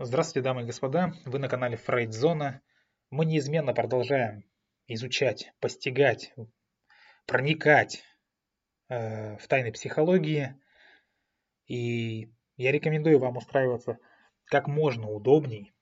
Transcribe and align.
Здравствуйте, 0.00 0.44
дамы 0.44 0.62
и 0.62 0.64
господа, 0.64 1.12
вы 1.24 1.40
на 1.40 1.48
канале 1.48 1.76
Фрейдзона. 1.76 2.62
Мы 3.10 3.24
неизменно 3.24 3.74
продолжаем 3.74 4.44
изучать, 4.86 5.52
постигать, 5.58 6.32
проникать 7.26 8.04
э, 8.88 9.36
в 9.38 9.48
тайны 9.48 9.72
психологии. 9.72 10.54
И 11.66 12.32
я 12.56 12.70
рекомендую 12.70 13.18
вам 13.18 13.38
устраиваться 13.38 13.98
как 14.44 14.68
можно 14.68 15.10
удобней. 15.10 15.74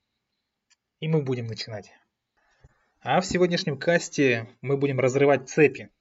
И 0.99 1.07
мы 1.07 1.21
будем 1.21 1.45
начинать. 1.45 1.91
А 3.01 3.21
в 3.21 3.25
сегодняшнем 3.27 3.77
касте 3.77 4.49
мы 4.61 4.77
будем 4.77 4.99
разрывать 4.99 5.47
цепи 5.47 5.91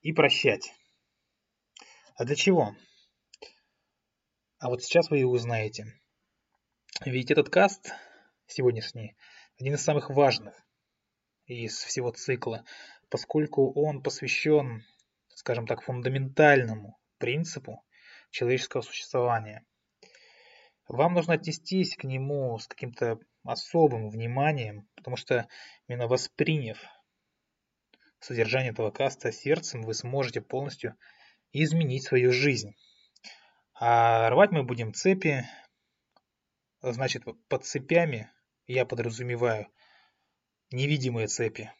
и 0.00 0.12
прощать. 0.12 0.74
А 2.16 2.24
для 2.24 2.34
чего? 2.34 2.74
А 4.58 4.68
вот 4.68 4.82
сейчас 4.82 5.10
вы 5.10 5.20
и 5.20 5.24
узнаете. 5.24 5.86
Ведь 7.04 7.32
этот 7.32 7.48
каст 7.48 7.92
сегодняшний 8.46 9.16
один 9.58 9.74
из 9.74 9.82
самых 9.82 10.08
важных 10.08 10.54
из 11.46 11.82
всего 11.82 12.12
цикла, 12.12 12.64
поскольку 13.08 13.72
он 13.72 14.04
посвящен, 14.04 14.84
скажем 15.34 15.66
так, 15.66 15.82
фундаментальному 15.82 16.96
принципу 17.18 17.84
человеческого 18.30 18.82
существования. 18.82 19.66
Вам 20.86 21.14
нужно 21.14 21.34
отнестись 21.34 21.96
к 21.96 22.04
нему 22.04 22.56
с 22.58 22.68
каким-то 22.68 23.18
особым 23.42 24.08
вниманием, 24.08 24.88
потому 24.94 25.16
что 25.16 25.48
именно 25.88 26.06
восприняв 26.06 26.78
содержание 28.20 28.70
этого 28.70 28.92
каста 28.92 29.32
сердцем, 29.32 29.82
вы 29.82 29.94
сможете 29.94 30.40
полностью 30.40 30.94
изменить 31.52 32.04
свою 32.04 32.30
жизнь. 32.30 32.76
А 33.74 34.30
рвать 34.30 34.52
мы 34.52 34.62
будем 34.62 34.94
цепи, 34.94 35.44
значит, 36.82 37.24
под 37.48 37.64
цепями 37.64 38.30
я 38.66 38.84
подразумеваю 38.84 39.68
невидимые 40.70 41.28
цепи. 41.28 41.72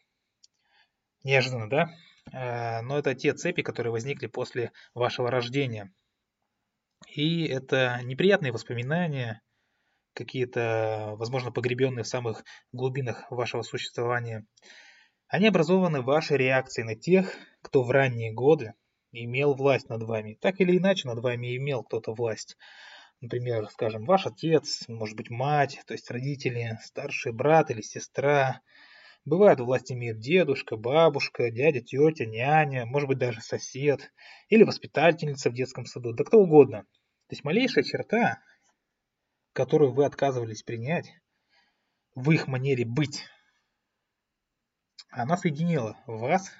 Неожиданно, 1.23 1.69
да? 1.69 1.89
Э, 2.31 2.81
но 2.81 2.97
это 2.97 3.13
те 3.15 3.33
цепи, 3.33 3.61
которые 3.61 3.91
возникли 3.91 4.27
после 4.27 4.71
вашего 4.93 5.29
рождения. 5.29 5.93
И 7.07 7.45
это 7.45 7.99
неприятные 8.03 8.51
воспоминания, 8.51 9.41
какие-то, 10.13 11.15
возможно, 11.17 11.51
погребенные 11.51 12.03
в 12.03 12.07
самых 12.07 12.43
глубинах 12.71 13.29
вашего 13.29 13.61
существования. 13.61 14.45
Они 15.27 15.47
образованы 15.47 16.01
вашей 16.01 16.37
реакцией 16.37 16.85
на 16.85 16.95
тех, 16.95 17.35
кто 17.61 17.83
в 17.83 17.89
ранние 17.89 18.31
годы 18.31 18.73
имел 19.11 19.53
власть 19.53 19.89
над 19.89 20.03
вами. 20.03 20.37
Так 20.39 20.59
или 20.61 20.77
иначе 20.77 21.07
над 21.07 21.19
вами 21.19 21.57
имел 21.57 21.83
кто-то 21.83 22.13
власть. 22.13 22.57
Например, 23.23 23.69
скажем, 23.69 24.03
ваш 24.03 24.25
отец, 24.25 24.85
может 24.89 25.15
быть 25.15 25.29
мать, 25.29 25.79
то 25.87 25.93
есть 25.93 26.11
родители, 26.11 26.77
старший 26.83 27.31
брат 27.31 27.71
или 27.71 27.79
сестра. 27.79 28.59
Бывает, 29.23 29.61
власть 29.61 29.93
имеет 29.93 30.19
дедушка, 30.19 30.75
бабушка, 30.75 31.49
дядя, 31.49 31.79
тетя, 31.79 32.25
няня, 32.25 32.85
может 32.85 33.07
быть 33.07 33.19
даже 33.19 33.39
сосед 33.39 34.11
или 34.49 34.63
воспитательница 34.63 35.49
в 35.49 35.53
детском 35.53 35.85
саду, 35.85 36.11
да 36.11 36.25
кто 36.25 36.39
угодно. 36.39 36.81
То 36.81 37.29
есть 37.29 37.45
малейшая 37.45 37.85
черта, 37.85 38.39
которую 39.53 39.93
вы 39.93 40.03
отказывались 40.03 40.63
принять 40.63 41.09
в 42.15 42.29
их 42.29 42.47
манере 42.47 42.83
быть, 42.83 43.23
она 45.07 45.37
соединила 45.37 45.97
вас 46.07 46.51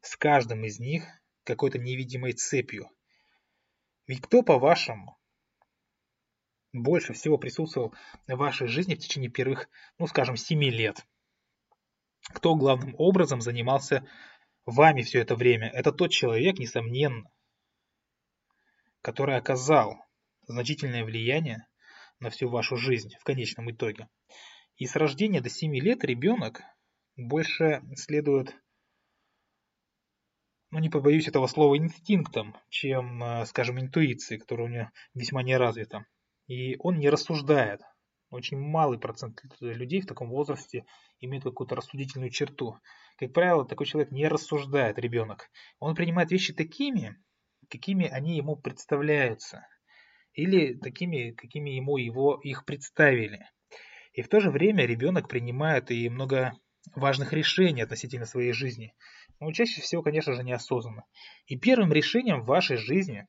с 0.00 0.16
каждым 0.16 0.64
из 0.64 0.80
них 0.80 1.04
какой-то 1.44 1.78
невидимой 1.78 2.32
цепью. 2.32 2.90
Ведь 4.08 4.22
кто, 4.22 4.42
по-вашему, 4.42 5.16
больше 6.74 7.12
всего 7.12 7.38
присутствовал 7.38 7.94
в 8.26 8.34
вашей 8.34 8.66
жизни 8.66 8.94
в 8.94 8.98
течение 8.98 9.30
первых, 9.30 9.68
ну 9.98 10.06
скажем, 10.06 10.36
7 10.36 10.62
лет? 10.64 11.06
Кто 12.34 12.56
главным 12.56 12.94
образом 12.98 13.40
занимался 13.40 14.06
вами 14.66 15.02
все 15.02 15.20
это 15.20 15.36
время? 15.36 15.70
Это 15.70 15.92
тот 15.92 16.10
человек, 16.10 16.58
несомненно, 16.58 17.30
который 19.02 19.36
оказал 19.36 20.04
значительное 20.46 21.04
влияние 21.04 21.66
на 22.18 22.30
всю 22.30 22.48
вашу 22.48 22.76
жизнь 22.76 23.10
в 23.20 23.24
конечном 23.24 23.70
итоге. 23.70 24.08
И 24.76 24.86
с 24.86 24.96
рождения 24.96 25.40
до 25.40 25.50
7 25.50 25.74
лет 25.76 26.04
ребенок 26.04 26.62
больше 27.16 27.82
следует 27.94 28.54
ну 30.72 30.80
не 30.80 30.88
побоюсь 30.88 31.28
этого 31.28 31.46
слова, 31.46 31.78
инстинктом, 31.78 32.56
чем, 32.68 33.22
э, 33.22 33.46
скажем, 33.46 33.78
интуицией, 33.78 34.40
которая 34.40 34.66
у 34.66 34.70
него 34.70 34.90
весьма 35.14 35.44
не 35.44 35.56
развита. 35.56 36.04
И 36.46 36.76
он 36.78 36.98
не 36.98 37.08
рассуждает. 37.08 37.80
Очень 38.30 38.58
малый 38.58 38.98
процент 38.98 39.42
людей 39.60 40.00
в 40.00 40.06
таком 40.06 40.28
возрасте 40.28 40.84
имеет 41.20 41.44
какую-то 41.44 41.76
рассудительную 41.76 42.30
черту. 42.30 42.78
Как 43.16 43.32
правило, 43.32 43.64
такой 43.64 43.86
человек 43.86 44.10
не 44.10 44.26
рассуждает, 44.26 44.98
ребенок. 44.98 45.50
Он 45.78 45.94
принимает 45.94 46.30
вещи 46.30 46.52
такими, 46.52 47.16
какими 47.70 48.06
они 48.06 48.36
ему 48.36 48.56
представляются. 48.56 49.66
Или 50.32 50.74
такими, 50.74 51.30
какими 51.30 51.70
ему 51.70 51.96
его, 51.96 52.40
их 52.42 52.64
представили. 52.64 53.46
И 54.12 54.22
в 54.22 54.28
то 54.28 54.40
же 54.40 54.50
время 54.50 54.84
ребенок 54.84 55.28
принимает 55.28 55.90
и 55.90 56.08
много 56.08 56.52
важных 56.94 57.32
решений 57.32 57.82
относительно 57.82 58.26
своей 58.26 58.52
жизни. 58.52 58.94
Но 59.40 59.52
чаще 59.52 59.80
всего, 59.80 60.02
конечно 60.02 60.34
же, 60.34 60.42
неосознанно. 60.42 61.04
И 61.46 61.56
первым 61.56 61.92
решением 61.92 62.42
в 62.42 62.46
вашей 62.46 62.76
жизни 62.76 63.26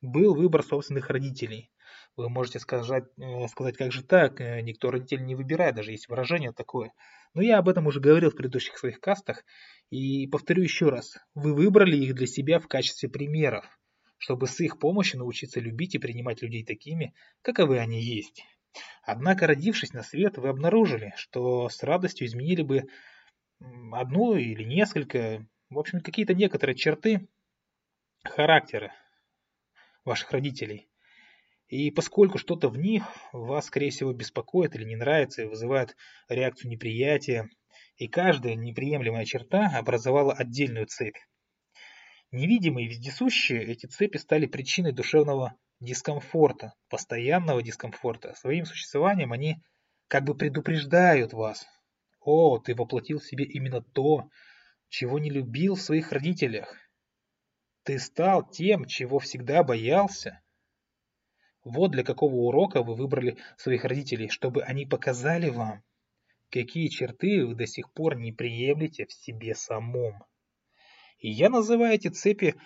был 0.00 0.34
выбор 0.34 0.62
собственных 0.62 1.10
родителей. 1.10 1.70
Вы 2.16 2.28
можете 2.28 2.58
сказать, 2.58 3.04
э, 3.18 3.48
сказать, 3.48 3.76
как 3.76 3.90
же 3.90 4.02
так, 4.02 4.40
э, 4.40 4.60
никто 4.60 4.90
родителей 4.90 5.24
не 5.24 5.34
выбирает, 5.34 5.76
даже 5.76 5.92
есть 5.92 6.08
выражение 6.08 6.52
такое. 6.52 6.92
Но 7.34 7.40
я 7.40 7.58
об 7.58 7.68
этом 7.68 7.86
уже 7.86 8.00
говорил 8.00 8.30
в 8.30 8.36
предыдущих 8.36 8.76
своих 8.76 9.00
кастах. 9.00 9.44
И 9.90 10.26
повторю 10.26 10.62
еще 10.62 10.90
раз, 10.90 11.16
вы 11.34 11.54
выбрали 11.54 11.96
их 11.96 12.14
для 12.14 12.26
себя 12.26 12.58
в 12.58 12.68
качестве 12.68 13.08
примеров, 13.08 13.64
чтобы 14.18 14.46
с 14.46 14.60
их 14.60 14.78
помощью 14.78 15.20
научиться 15.20 15.58
любить 15.58 15.94
и 15.94 15.98
принимать 15.98 16.42
людей 16.42 16.64
такими, 16.64 17.14
каковы 17.40 17.78
они 17.78 18.02
есть. 18.02 18.44
Однако, 19.02 19.46
родившись 19.46 19.92
на 19.92 20.02
свет, 20.02 20.36
вы 20.36 20.48
обнаружили, 20.48 21.12
что 21.16 21.68
с 21.68 21.82
радостью 21.82 22.26
изменили 22.26 22.62
бы 22.62 22.84
одну 23.92 24.34
или 24.34 24.64
несколько, 24.64 25.46
в 25.70 25.78
общем, 25.78 26.00
какие-то 26.00 26.34
некоторые 26.34 26.76
черты 26.76 27.28
характера 28.24 28.92
ваших 30.04 30.30
родителей. 30.32 30.88
И 31.72 31.90
поскольку 31.90 32.36
что-то 32.36 32.68
в 32.68 32.76
них 32.76 33.02
вас, 33.32 33.64
скорее 33.64 33.88
всего, 33.88 34.12
беспокоит 34.12 34.74
или 34.74 34.84
не 34.84 34.94
нравится 34.94 35.40
и 35.40 35.46
вызывает 35.46 35.96
реакцию 36.28 36.70
неприятия, 36.70 37.48
и 37.96 38.08
каждая 38.08 38.56
неприемлемая 38.56 39.24
черта 39.24 39.72
образовала 39.78 40.34
отдельную 40.34 40.84
цепь. 40.84 41.16
Невидимые 42.30 42.84
и 42.84 42.90
вездесущие, 42.90 43.64
эти 43.64 43.86
цепи 43.86 44.18
стали 44.18 44.44
причиной 44.44 44.92
душевного 44.92 45.56
дискомфорта, 45.80 46.74
постоянного 46.90 47.62
дискомфорта. 47.62 48.34
Своим 48.34 48.66
существованием 48.66 49.32
они 49.32 49.56
как 50.08 50.24
бы 50.24 50.34
предупреждают 50.34 51.32
вас. 51.32 51.64
О, 52.20 52.58
ты 52.58 52.74
воплотил 52.74 53.18
в 53.18 53.24
себе 53.24 53.46
именно 53.46 53.80
то, 53.80 54.28
чего 54.90 55.18
не 55.18 55.30
любил 55.30 55.76
в 55.76 55.80
своих 55.80 56.12
родителях. 56.12 56.76
Ты 57.84 57.98
стал 57.98 58.46
тем, 58.46 58.84
чего 58.84 59.18
всегда 59.20 59.64
боялся. 59.64 60.41
Вот 61.64 61.92
для 61.92 62.02
какого 62.02 62.34
урока 62.34 62.82
вы 62.82 62.94
выбрали 62.94 63.36
своих 63.56 63.84
родителей, 63.84 64.28
чтобы 64.28 64.62
они 64.62 64.84
показали 64.84 65.48
вам, 65.48 65.82
какие 66.50 66.88
черты 66.88 67.46
вы 67.46 67.54
до 67.54 67.66
сих 67.66 67.92
пор 67.92 68.16
не 68.16 68.32
приемлете 68.32 69.06
в 69.06 69.12
себе 69.12 69.54
самом. 69.54 70.24
И 71.18 71.30
я 71.30 71.48
называю 71.48 71.94
эти 71.94 72.08
цепи 72.08 72.56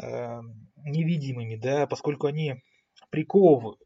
э, 0.00 0.40
невидимыми, 0.76 1.56
да, 1.56 1.86
поскольку 1.86 2.26
они 2.26 2.54
приковывают 3.10 3.78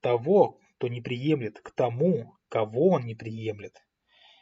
того, 0.00 0.58
кто 0.76 0.88
не 0.88 1.00
приемлет, 1.00 1.60
к 1.60 1.70
тому, 1.70 2.34
кого 2.48 2.88
он 2.90 3.04
не 3.06 3.14
приемлет. 3.14 3.82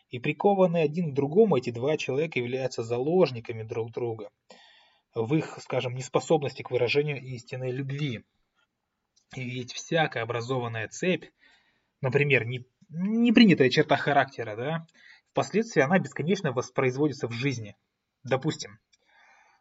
И 0.08 0.18
прикованные 0.18 0.84
один 0.84 1.12
к 1.12 1.14
другому 1.14 1.56
эти 1.56 1.70
два 1.70 1.96
человека 1.96 2.40
являются 2.40 2.82
заложниками 2.82 3.62
друг 3.62 3.92
друга 3.92 4.30
в 5.14 5.34
их, 5.34 5.58
скажем, 5.60 5.94
неспособности 5.94 6.62
к 6.62 6.70
выражению 6.70 7.22
истинной 7.22 7.70
любви. 7.70 8.24
И 9.34 9.42
ведь 9.42 9.72
всякая 9.72 10.22
образованная 10.22 10.88
цепь, 10.88 11.30
например, 12.00 12.46
не, 12.46 12.66
не 12.88 13.32
принятая 13.32 13.70
черта 13.70 13.96
характера, 13.96 14.56
да, 14.56 14.86
впоследствии 15.30 15.82
она 15.82 15.98
бесконечно 15.98 16.52
воспроизводится 16.52 17.28
в 17.28 17.32
жизни. 17.32 17.76
Допустим, 18.24 18.78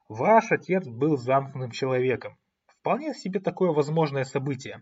Ваш 0.09 0.51
отец 0.51 0.87
был 0.87 1.17
замкнутым 1.17 1.69
человеком. 1.69 2.35
Вполне 2.65 3.13
себе 3.13 3.39
такое 3.39 3.69
возможное 3.69 4.23
событие. 4.23 4.81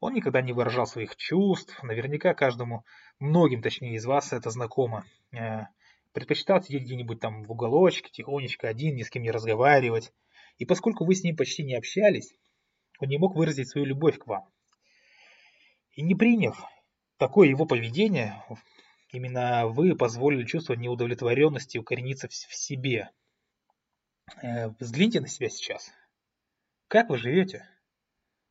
Он 0.00 0.14
никогда 0.14 0.42
не 0.42 0.52
выражал 0.52 0.84
своих 0.84 1.14
чувств, 1.14 1.80
наверняка 1.84 2.34
каждому, 2.34 2.84
многим 3.20 3.62
точнее 3.62 3.94
из 3.94 4.04
вас 4.04 4.32
это 4.32 4.50
знакомо. 4.50 5.04
Э, 5.32 5.66
предпочитал 6.12 6.60
сидеть 6.60 6.82
где-нибудь 6.82 7.20
там 7.20 7.44
в 7.44 7.52
уголочке, 7.52 8.10
тихонечко 8.10 8.66
один, 8.66 8.96
ни 8.96 9.04
с 9.04 9.10
кем 9.10 9.22
не 9.22 9.30
разговаривать. 9.30 10.12
И 10.58 10.64
поскольку 10.64 11.04
вы 11.04 11.14
с 11.14 11.22
ним 11.22 11.36
почти 11.36 11.62
не 11.62 11.76
общались, 11.76 12.34
он 13.00 13.08
не 13.08 13.18
мог 13.18 13.34
выразить 13.34 13.68
свою 13.68 13.86
любовь 13.86 14.18
к 14.18 14.26
вам. 14.26 14.48
И 15.92 16.02
не 16.02 16.14
приняв 16.14 16.64
такое 17.18 17.48
его 17.48 17.66
поведение, 17.66 18.42
именно 19.12 19.66
вы 19.66 19.96
позволили 19.96 20.44
чувство 20.44 20.74
неудовлетворенности 20.74 21.78
укорениться 21.78 22.28
в 22.28 22.54
себе. 22.54 23.10
Э, 24.42 24.70
взгляните 24.80 25.20
на 25.20 25.28
себя 25.28 25.48
сейчас. 25.48 25.90
Как 26.88 27.10
вы 27.10 27.18
живете? 27.18 27.68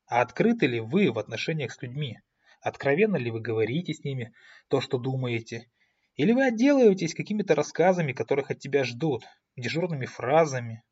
А 0.05 0.21
открыты 0.21 0.67
ли 0.67 0.79
вы 0.79 1.11
в 1.11 1.19
отношениях 1.19 1.71
с 1.73 1.81
людьми? 1.81 2.19
Откровенно 2.61 3.17
ли 3.17 3.31
вы 3.31 3.41
говорите 3.41 3.93
с 3.93 4.03
ними 4.03 4.33
то, 4.69 4.79
что 4.79 4.97
думаете? 4.97 5.69
Или 6.15 6.31
вы 6.31 6.45
отделываетесь 6.45 7.15
какими-то 7.15 7.55
рассказами, 7.55 8.13
которых 8.13 8.51
от 8.51 8.59
тебя 8.59 8.83
ждут, 8.83 9.25
дежурными 9.55 10.05
фразами? 10.05 10.83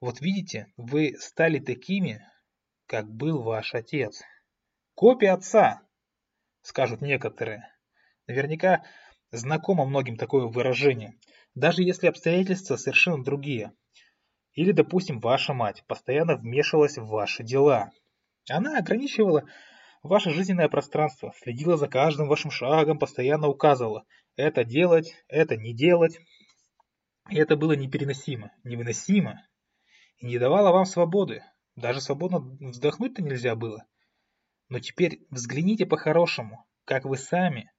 Вот 0.00 0.20
видите, 0.20 0.72
вы 0.76 1.16
стали 1.18 1.58
такими, 1.58 2.26
как 2.86 3.10
был 3.10 3.42
ваш 3.42 3.74
отец. 3.74 4.22
Копия 4.94 5.32
отца, 5.32 5.82
скажут 6.62 7.00
некоторые. 7.00 7.68
Наверняка 8.26 8.84
знакомо 9.30 9.84
многим 9.84 10.16
такое 10.16 10.46
выражение, 10.46 11.18
даже 11.54 11.82
если 11.82 12.06
обстоятельства 12.06 12.76
совершенно 12.76 13.22
другие. 13.22 13.72
Или, 14.52 14.72
допустим, 14.72 15.20
ваша 15.20 15.52
мать 15.52 15.84
постоянно 15.86 16.36
вмешивалась 16.36 16.96
в 16.96 17.06
ваши 17.06 17.42
дела. 17.42 17.90
Она 18.48 18.78
ограничивала 18.78 19.44
ваше 20.02 20.30
жизненное 20.30 20.68
пространство, 20.68 21.32
следила 21.42 21.76
за 21.76 21.88
каждым 21.88 22.28
вашим 22.28 22.50
шагом, 22.50 22.98
постоянно 22.98 23.48
указывала 23.48 24.04
это 24.36 24.64
делать, 24.64 25.14
это 25.28 25.56
не 25.56 25.74
делать. 25.74 26.18
И 27.30 27.36
это 27.36 27.56
было 27.56 27.72
непереносимо, 27.72 28.52
невыносимо. 28.64 29.46
И 30.18 30.26
не 30.26 30.38
давало 30.38 30.72
вам 30.72 30.84
свободы. 30.84 31.42
Даже 31.76 32.00
свободно 32.00 32.38
вздохнуть-то 32.60 33.22
нельзя 33.22 33.56
было. 33.56 33.84
Но 34.68 34.78
теперь 34.78 35.26
взгляните 35.30 35.86
по-хорошему, 35.86 36.66
как 36.84 37.04
вы 37.04 37.16
сами 37.16 37.72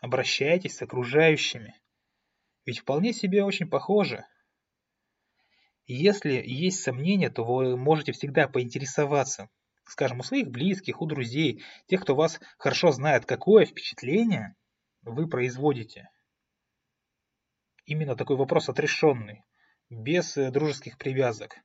обращаетесь 0.00 0.76
с 0.76 0.82
окружающими. 0.82 1.74
Ведь 2.64 2.78
вполне 2.78 3.12
себе 3.12 3.44
очень 3.44 3.68
похоже. 3.68 4.24
Если 5.86 6.42
есть 6.46 6.82
сомнения, 6.82 7.30
то 7.30 7.44
вы 7.44 7.76
можете 7.76 8.12
всегда 8.12 8.46
поинтересоваться, 8.46 9.48
скажем, 9.84 10.20
у 10.20 10.22
своих 10.22 10.48
близких, 10.48 11.00
у 11.00 11.06
друзей, 11.06 11.64
тех, 11.86 12.02
кто 12.02 12.14
вас 12.14 12.40
хорошо 12.58 12.92
знает, 12.92 13.26
какое 13.26 13.66
впечатление 13.66 14.54
вы 15.02 15.28
производите. 15.28 16.08
Именно 17.86 18.14
такой 18.14 18.36
вопрос 18.36 18.68
отрешенный, 18.68 19.42
без 19.88 20.36
э, 20.36 20.52
дружеских 20.52 20.96
привязок. 20.96 21.56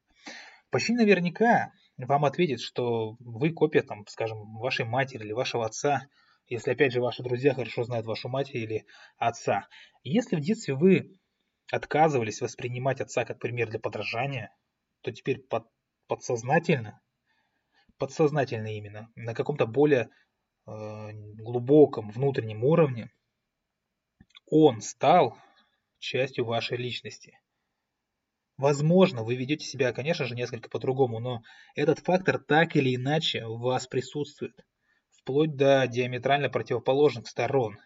Почти 0.76 0.92
наверняка 0.92 1.72
вам 1.96 2.26
ответит, 2.26 2.60
что 2.60 3.16
вы 3.22 3.54
копия, 3.54 3.82
там, 3.82 4.06
скажем, 4.08 4.58
вашей 4.58 4.84
матери 4.84 5.24
или 5.24 5.32
вашего 5.32 5.66
отца, 5.66 6.10
если 6.48 6.72
опять 6.72 6.92
же 6.92 7.00
ваши 7.00 7.24
друзья 7.24 7.54
хорошо 7.54 7.86
знают 7.86 8.06
вашу 8.06 8.28
мать 8.28 8.54
или 8.54 8.86
отца. 9.18 9.70
Если 10.04 10.36
в 10.36 10.42
детстве 10.42 10.76
вы 10.76 11.18
отказывались 11.72 12.42
воспринимать 12.42 13.00
отца 13.00 13.24
как 13.24 13.40
пример 13.40 13.70
для 13.70 13.80
подражания, 13.80 14.54
то 15.00 15.14
теперь 15.14 15.40
под, 15.40 15.66
подсознательно, 16.08 17.02
подсознательно 17.98 18.76
именно, 18.76 19.10
на 19.16 19.34
каком-то 19.34 19.68
более 19.68 20.10
э, 20.68 21.12
глубоком 21.38 22.10
внутреннем 22.10 22.66
уровне, 22.66 23.14
он 24.46 24.82
стал 24.82 25.38
частью 26.00 26.44
вашей 26.44 26.76
личности. 26.76 27.40
Возможно, 28.58 29.24
вы 29.24 29.36
ведете 29.36 29.66
себя, 29.66 29.92
конечно 29.92 30.26
же, 30.26 30.36
несколько 30.36 30.70
по-другому, 30.70 31.20
но 31.20 31.44
этот 31.76 32.00
фактор 32.00 32.40
так 32.40 32.76
или 32.78 32.96
иначе 32.96 33.46
в 33.46 33.60
вас 33.60 33.86
присутствует, 33.86 34.66
вплоть 35.12 35.58
до 35.58 35.86
диаметрально 35.88 36.50
противоположных 36.50 37.28
сторон. 37.28 37.78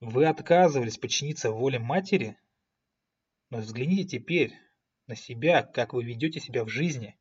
Вы 0.00 0.26
отказывались 0.26 0.98
подчиниться 0.98 1.50
воле 1.50 1.78
матери, 1.78 2.36
но 3.48 3.58
взгляните 3.58 4.18
теперь 4.18 4.52
на 5.06 5.16
себя, 5.16 5.62
как 5.62 5.94
вы 5.94 6.04
ведете 6.04 6.40
себя 6.40 6.64
в 6.64 6.68
жизни. 6.68 7.16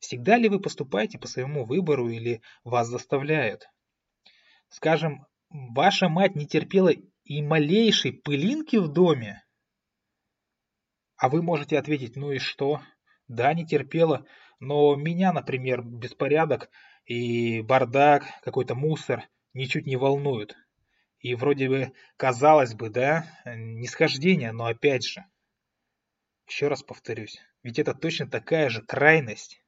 Всегда 0.00 0.36
ли 0.36 0.50
вы 0.50 0.60
поступаете 0.60 1.18
по 1.18 1.28
своему 1.28 1.64
выбору 1.64 2.10
или 2.10 2.42
вас 2.62 2.88
заставляют? 2.88 3.68
Скажем, 4.68 5.26
ваша 5.48 6.10
мать 6.10 6.36
не 6.36 6.46
терпела 6.46 6.92
и 7.24 7.42
малейшей 7.42 8.12
пылинки 8.12 8.76
в 8.76 8.88
доме, 8.88 9.45
а 11.16 11.28
вы 11.28 11.42
можете 11.42 11.78
ответить, 11.78 12.16
ну 12.16 12.32
и 12.32 12.38
что? 12.38 12.80
Да, 13.28 13.52
не 13.54 13.66
терпела, 13.66 14.26
но 14.60 14.94
меня, 14.96 15.32
например, 15.32 15.82
беспорядок 15.82 16.70
и 17.04 17.62
бардак, 17.62 18.24
какой-то 18.42 18.74
мусор 18.74 19.24
ничуть 19.52 19.86
не 19.86 19.96
волнуют. 19.96 20.56
И 21.20 21.34
вроде 21.34 21.68
бы, 21.68 21.92
казалось 22.16 22.74
бы, 22.74 22.90
да, 22.90 23.26
нисхождение, 23.44 24.52
но 24.52 24.66
опять 24.66 25.04
же, 25.04 25.24
еще 26.46 26.68
раз 26.68 26.82
повторюсь, 26.82 27.38
ведь 27.62 27.78
это 27.78 27.94
точно 27.94 28.28
такая 28.28 28.68
же 28.68 28.82
крайность. 28.82 29.60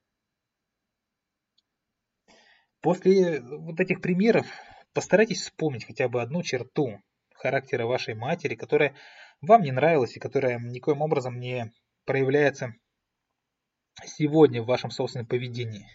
После 2.81 3.41
вот 3.41 3.81
этих 3.81 4.01
примеров 4.01 4.47
постарайтесь 4.93 5.43
вспомнить 5.43 5.85
хотя 5.85 6.09
бы 6.09 6.23
одну 6.23 6.43
черту 6.43 7.03
характера 7.35 7.87
вашей 7.87 8.15
матери, 8.15 8.55
которая 8.55 8.95
вам 9.41 9.63
не 9.63 9.73
нравилась 9.73 10.17
и 10.17 10.21
которая 10.21 10.59
никоим 10.59 11.03
образом 11.03 11.39
не 11.39 11.73
проявляется 12.05 12.75
сегодня 14.05 14.63
в 14.63 14.67
вашем 14.67 14.91
собственном 14.91 15.27
поведении. 15.27 15.87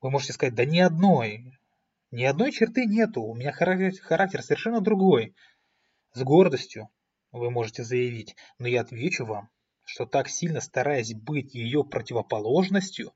Вы 0.00 0.10
можете 0.10 0.32
сказать, 0.32 0.54
да 0.54 0.64
ни 0.64 0.78
одной, 0.78 1.58
ни 2.10 2.24
одной 2.24 2.52
черты 2.52 2.86
нету, 2.86 3.22
у 3.22 3.34
меня 3.34 3.52
характер, 3.52 4.00
характер 4.02 4.42
совершенно 4.42 4.80
другой. 4.80 5.34
С 6.12 6.22
гордостью 6.22 6.90
вы 7.30 7.50
можете 7.50 7.84
заявить, 7.84 8.36
но 8.58 8.68
я 8.68 8.82
отвечу 8.82 9.24
вам, 9.24 9.50
что 9.84 10.06
так 10.06 10.28
сильно 10.28 10.60
стараясь 10.60 11.14
быть 11.14 11.54
ее 11.54 11.84
противоположностью, 11.84 13.14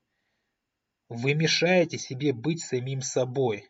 вы 1.09 1.33
мешаете 1.33 1.97
себе 1.97 2.33
быть 2.33 2.61
самим 2.61 3.01
собой. 3.01 3.69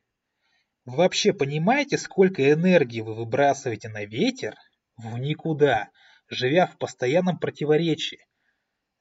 Вы 0.85 0.97
вообще 0.97 1.33
понимаете, 1.33 1.97
сколько 1.97 2.51
энергии 2.51 3.01
вы 3.01 3.13
выбрасываете 3.13 3.89
на 3.89 4.05
ветер 4.05 4.55
в 4.97 5.17
никуда, 5.17 5.89
живя 6.29 6.67
в 6.67 6.77
постоянном 6.77 7.39
противоречии, 7.39 8.27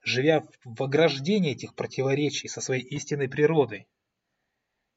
живя 0.01 0.43
в 0.63 0.83
ограждении 0.83 1.51
этих 1.51 1.75
противоречий 1.75 2.47
со 2.47 2.61
своей 2.61 2.83
истинной 2.83 3.27
природой? 3.27 3.87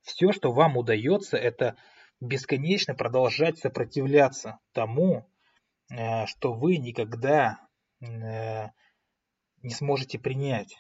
Все, 0.02 0.32
что 0.32 0.52
вам 0.52 0.76
удается, 0.76 1.36
это 1.36 1.76
бесконечно 2.20 2.94
продолжать 2.94 3.58
сопротивляться 3.58 4.58
тому, 4.72 5.28
э, 5.90 6.26
что 6.26 6.52
вы 6.52 6.76
никогда 6.76 7.58
э, 8.00 8.68
не 9.62 9.70
сможете 9.70 10.18
принять. 10.18 10.76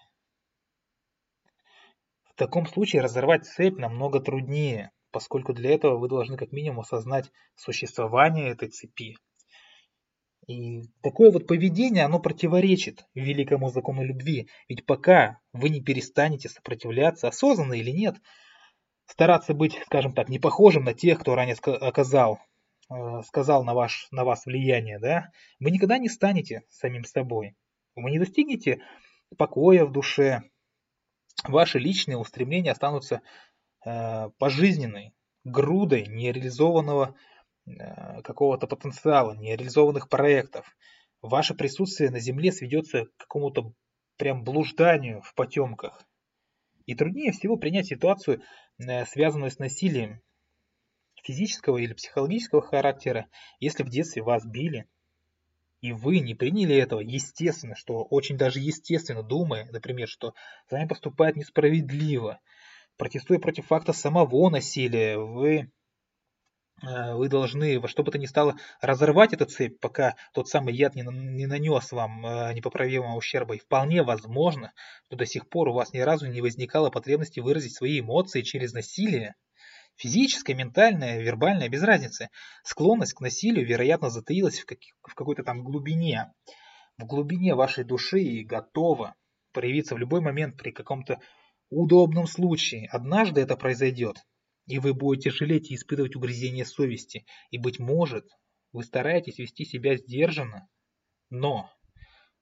В 2.24 2.34
таком 2.34 2.66
случае 2.66 3.02
разорвать 3.02 3.46
цепь 3.46 3.78
намного 3.78 4.20
труднее, 4.20 4.92
поскольку 5.10 5.52
для 5.52 5.74
этого 5.74 5.98
вы 5.98 6.08
должны 6.08 6.38
как 6.38 6.52
минимум 6.52 6.80
осознать 6.80 7.30
существование 7.54 8.50
этой 8.50 8.68
цепи. 8.68 9.16
И 10.50 10.82
такое 11.00 11.30
вот 11.30 11.46
поведение, 11.46 12.04
оно 12.04 12.18
противоречит 12.18 13.06
великому 13.14 13.70
закону 13.70 14.02
любви. 14.02 14.48
Ведь 14.68 14.84
пока 14.84 15.38
вы 15.52 15.68
не 15.68 15.80
перестанете 15.80 16.48
сопротивляться, 16.48 17.28
осознанно 17.28 17.74
или 17.74 17.92
нет, 17.92 18.16
стараться 19.06 19.54
быть, 19.54 19.78
скажем 19.86 20.12
так, 20.12 20.28
не 20.28 20.40
похожим 20.40 20.82
на 20.82 20.92
тех, 20.92 21.20
кто 21.20 21.36
ранее 21.36 21.54
оказал, 21.62 22.40
э, 22.90 23.22
сказал 23.28 23.62
на, 23.62 23.74
ваш, 23.74 24.08
на 24.10 24.24
вас 24.24 24.44
влияние, 24.44 24.98
да, 24.98 25.28
вы 25.60 25.70
никогда 25.70 25.98
не 25.98 26.08
станете 26.08 26.64
самим 26.68 27.04
собой. 27.04 27.54
Вы 27.94 28.10
не 28.10 28.18
достигнете 28.18 28.82
покоя 29.38 29.84
в 29.84 29.92
душе. 29.92 30.42
Ваши 31.44 31.78
личные 31.78 32.18
устремления 32.18 32.72
останутся 32.72 33.22
э, 33.86 34.30
пожизненной 34.38 35.14
грудой 35.44 36.08
нереализованного 36.08 37.14
какого-то 38.24 38.66
потенциала, 38.66 39.34
нереализованных 39.34 40.08
проектов. 40.08 40.66
Ваше 41.22 41.54
присутствие 41.54 42.10
на 42.10 42.20
Земле 42.20 42.52
сведется 42.52 43.06
к 43.06 43.16
какому-то 43.16 43.72
прям 44.16 44.44
блужданию 44.44 45.22
в 45.22 45.34
потемках. 45.34 46.06
И 46.86 46.94
труднее 46.94 47.32
всего 47.32 47.56
принять 47.56 47.86
ситуацию, 47.86 48.42
э, 48.78 49.04
связанную 49.06 49.50
с 49.50 49.58
насилием 49.58 50.20
физического 51.22 51.78
или 51.78 51.92
психологического 51.92 52.62
характера, 52.62 53.28
если 53.60 53.82
в 53.82 53.88
детстве 53.88 54.22
вас 54.22 54.44
били, 54.44 54.86
и 55.80 55.92
вы 55.92 56.20
не 56.20 56.34
приняли 56.34 56.76
этого, 56.76 57.00
естественно, 57.00 57.74
что 57.74 58.02
очень 58.02 58.36
даже 58.36 58.60
естественно, 58.60 59.22
думая, 59.22 59.68
например, 59.72 60.08
что 60.08 60.34
с 60.68 60.72
вами 60.72 60.86
поступают 60.86 61.36
несправедливо, 61.36 62.40
протестуя 62.96 63.38
против 63.38 63.66
факта 63.66 63.92
самого 63.92 64.50
насилия, 64.50 65.16
вы, 65.16 65.56
э, 65.56 65.66
вы 66.82 67.28
должны 67.28 67.78
во 67.78 67.88
что 67.88 68.02
бы 68.02 68.10
то 68.10 68.18
ни 68.18 68.26
стало 68.26 68.56
разорвать 68.80 69.32
эту 69.32 69.44
цепь, 69.44 69.78
пока 69.80 70.16
тот 70.32 70.48
самый 70.48 70.74
яд 70.74 70.94
не, 70.94 71.02
не 71.02 71.46
нанес 71.46 71.92
вам 71.92 72.24
э, 72.24 72.54
непоправимого 72.54 73.16
ущерба. 73.16 73.54
И 73.56 73.58
вполне 73.58 74.02
возможно, 74.02 74.72
что 75.06 75.16
до 75.16 75.26
сих 75.26 75.48
пор 75.48 75.68
у 75.68 75.74
вас 75.74 75.92
ни 75.92 75.98
разу 75.98 76.26
не 76.26 76.40
возникало 76.40 76.90
потребности 76.90 77.40
выразить 77.40 77.74
свои 77.74 78.00
эмоции 78.00 78.42
через 78.42 78.72
насилие, 78.72 79.34
Физическая, 79.96 80.56
ментальная, 80.56 81.20
вербальная, 81.20 81.68
без 81.68 81.82
разницы. 81.82 82.30
Склонность 82.64 83.12
к 83.12 83.20
насилию, 83.20 83.66
вероятно, 83.66 84.08
затаилась 84.08 84.58
в, 84.58 84.64
как... 84.64 84.78
в 85.02 85.14
какой-то 85.14 85.42
там 85.42 85.62
глубине. 85.62 86.32
В 86.96 87.04
глубине 87.04 87.54
вашей 87.54 87.84
души 87.84 88.20
и 88.20 88.44
готова 88.44 89.14
проявиться 89.52 89.94
в 89.94 89.98
любой 89.98 90.22
момент 90.22 90.56
при 90.56 90.70
каком-то 90.70 91.20
удобном 91.68 92.26
случае. 92.26 92.88
Однажды 92.90 93.42
это 93.42 93.56
произойдет, 93.56 94.24
и 94.70 94.78
вы 94.78 94.94
будете 94.94 95.30
жалеть 95.30 95.70
и 95.70 95.74
испытывать 95.74 96.14
угрызение 96.14 96.64
совести. 96.64 97.26
И, 97.50 97.58
быть 97.58 97.80
может, 97.80 98.24
вы 98.72 98.84
стараетесь 98.84 99.38
вести 99.38 99.64
себя 99.64 99.96
сдержанно, 99.96 100.68
но 101.28 101.70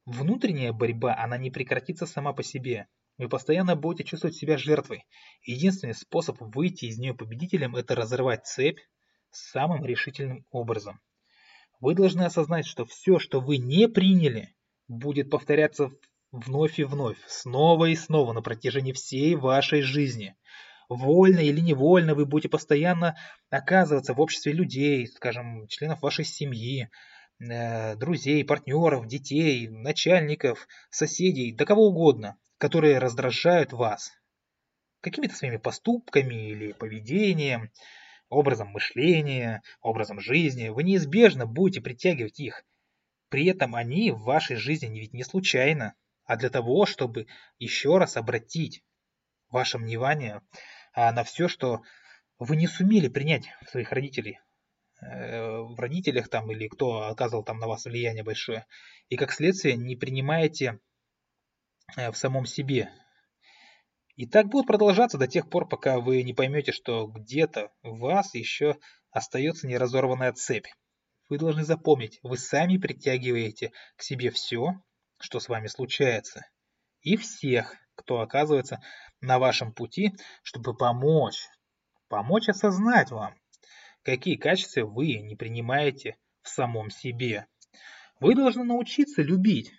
внутренняя 0.04 0.75
борьба, 0.75 1.16
она 1.16 1.38
не 1.38 1.50
прекратится 1.50 2.04
сама 2.04 2.35
по 2.35 2.42
себе. 2.42 2.87
Вы 3.16 3.30
постоянно 3.30 3.76
будете 3.76 4.04
чувствовать 4.04 4.37
себя 4.37 4.58
жертвой. 4.58 5.06
Единственный 5.42 5.94
способ 5.94 6.37
выйти 6.40 6.85
из 6.85 6.99
нее 6.99 7.14
победителем– 7.14 7.76
это 7.76 7.94
разорвать 7.94 8.47
цепь 8.47 8.80
самым 9.30 9.87
решительным 9.87 10.44
образом. 10.50 11.00
Вы 11.80 11.94
должны 11.94 12.23
осознать, 12.23 12.66
что 12.66 12.85
все, 12.85 13.18
что 13.18 13.40
вы 13.40 13.56
не 13.56 13.88
приняли, 13.88 14.54
будет 14.87 15.30
повторяться 15.30 15.90
вновь 16.30 16.78
и 16.78 16.85
вновь, 16.85 17.18
снова 17.26 17.87
и 17.87 17.97
снова 17.97 18.35
на 18.35 18.42
протяжении 18.42 18.92
всей 18.92 19.35
вашей 19.35 19.80
жизни. 19.80 20.37
Вольно 20.88 21.40
или 21.40 21.61
невольно 21.61 22.14
вы 22.14 22.25
будете 22.25 22.49
постоянно 22.49 23.16
оказываться 23.50 24.14
в 24.14 24.21
обществе 24.21 24.52
людей, 24.52 25.07
скажем, 25.07 25.66
членов 25.68 26.00
вашей 26.00 26.25
семьи, 26.25 26.88
э, 27.40 27.97
друзей, 27.97 28.45
партнеров, 28.45 29.07
детей, 29.07 29.68
начальников, 29.68 30.66
соседей, 30.90 31.52
да 31.52 31.64
кого 31.64 31.88
угодно, 31.88 32.38
которые 32.59 32.99
раздражают 32.99 33.73
вас 33.73 34.12
какими-то 35.00 35.35
своими 35.35 35.59
поступками 35.59 36.50
или 36.50 36.73
поведением, 36.73 37.71
образом 38.28 38.68
мышления, 38.68 39.62
образом 39.80 40.21
жизни. 40.21 40.68
Вы 40.68 40.83
неизбежно 40.83 41.47
будете 41.47 41.80
притягивать 41.80 42.40
их. 42.40 42.64
При 43.28 43.47
этом 43.47 43.75
они 43.75 44.11
в 44.11 44.23
вашей 44.23 44.57
жизни 44.57 44.99
ведь 44.99 45.12
не 45.12 45.23
случайно 45.23 45.95
а 46.28 46.37
для 46.37 46.50
того, 46.50 46.85
чтобы 46.85 47.26
еще 47.59 47.97
раз 47.97 48.18
обратить 48.18 48.85
ваше 49.49 49.78
внимание 49.78 50.42
на 50.95 51.25
все, 51.25 51.49
что 51.49 51.83
вы 52.38 52.57
не 52.57 52.66
сумели 52.66 53.09
принять 53.09 53.49
своих 53.68 53.92
родителей, 53.92 54.38
э, 55.00 55.59
в 55.61 55.78
родителях 55.78 56.28
там 56.28 56.50
или 56.50 56.68
кто 56.68 57.09
оказывал 57.09 57.45
там 57.45 57.59
на 57.59 57.66
вас 57.66 57.85
влияние 57.85 58.25
большое, 58.25 58.66
и 59.09 59.16
как 59.16 59.33
следствие 59.33 59.76
не 59.76 59.97
принимаете 59.97 60.78
э, 61.97 62.11
в 62.11 62.16
самом 62.16 62.47
себе. 62.47 62.90
И 64.16 64.26
так 64.26 64.49
будет 64.49 64.66
продолжаться 64.66 65.18
до 65.18 65.28
тех 65.28 65.49
пор, 65.49 65.68
пока 65.68 66.00
вы 66.00 66.23
не 66.23 66.35
поймете, 66.35 66.73
что 66.73 67.07
где-то 67.07 67.71
в 67.83 67.99
вас 67.99 68.35
еще 68.35 68.76
остается 69.11 69.66
неразорванная 69.66 70.33
цепь. 70.33 70.66
Вы 71.28 71.38
должны 71.38 71.64
запомнить, 71.64 72.18
вы 72.23 72.38
сами 72.38 72.78
притягиваете 72.78 73.73
к 73.97 74.02
себе 74.02 74.30
все, 74.30 74.80
что 75.21 75.40
с 75.40 75.49
вами 75.49 75.66
случается, 75.66 76.42
и 77.02 77.16
всех, 77.16 77.76
кто 77.99 78.21
оказывается 78.21 78.81
на 79.21 79.38
вашем 79.38 79.73
пути, 79.73 80.12
чтобы 80.43 80.75
помочь, 80.75 81.49
помочь 82.09 82.49
осознать 82.49 83.11
вам, 83.11 83.35
какие 84.02 84.37
качества 84.37 84.85
вы 84.87 85.14
не 85.14 85.35
принимаете 85.35 86.17
в 86.43 86.49
самом 86.49 86.90
себе. 86.90 87.47
Вы 88.21 88.35
должны 88.35 88.64
научиться 88.64 89.23
любить, 89.23 89.73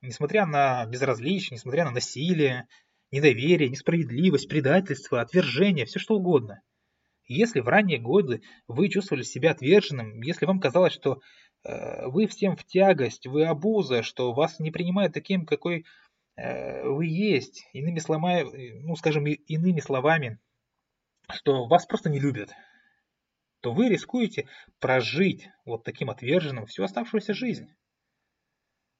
несмотря 0.00 0.44
на 0.44 0.84
безразличие, 0.86 1.56
несмотря 1.56 1.84
на 1.84 1.92
насилие, 1.92 2.66
недоверие, 3.12 3.70
несправедливость, 3.70 4.48
предательство, 4.48 5.20
отвержение, 5.20 5.86
все 5.86 6.00
что 6.00 6.16
угодно. 6.16 6.60
Если 7.28 7.60
в 7.60 7.68
ранние 7.68 7.98
годы 7.98 8.42
вы 8.66 8.88
чувствовали 8.88 9.22
себя 9.22 9.52
отверженным, 9.52 10.20
если 10.22 10.44
вам 10.44 10.60
казалось, 10.60 10.92
что 10.92 11.20
Э, 11.64 12.06
вы 12.08 12.26
всем 12.26 12.56
в 12.56 12.64
тягость, 12.64 13.26
вы 13.26 13.44
обуза, 13.44 14.02
что 14.02 14.32
вас 14.32 14.58
не 14.58 14.70
принимают 14.70 15.14
таким, 15.14 15.46
какой 15.46 15.84
вы 16.36 17.06
есть. 17.06 17.68
Иными 17.72 17.98
словами, 17.98 18.80
ну 18.84 18.96
скажем, 18.96 19.26
иными 19.26 19.80
словами, 19.80 20.38
что 21.30 21.66
вас 21.66 21.86
просто 21.86 22.10
не 22.10 22.20
любят, 22.20 22.52
то 23.60 23.72
вы 23.72 23.88
рискуете 23.88 24.48
прожить 24.80 25.48
вот 25.64 25.84
таким 25.84 26.10
отверженным 26.10 26.66
всю 26.66 26.82
оставшуюся 26.82 27.32
жизнь. 27.32 27.68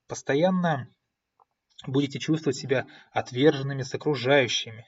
Постоянно 0.06 0.88
будете 1.86 2.18
чувствовать 2.18 2.56
себя 2.56 2.86
отверженными 3.10 3.82
с 3.82 3.94
окружающими. 3.94 4.86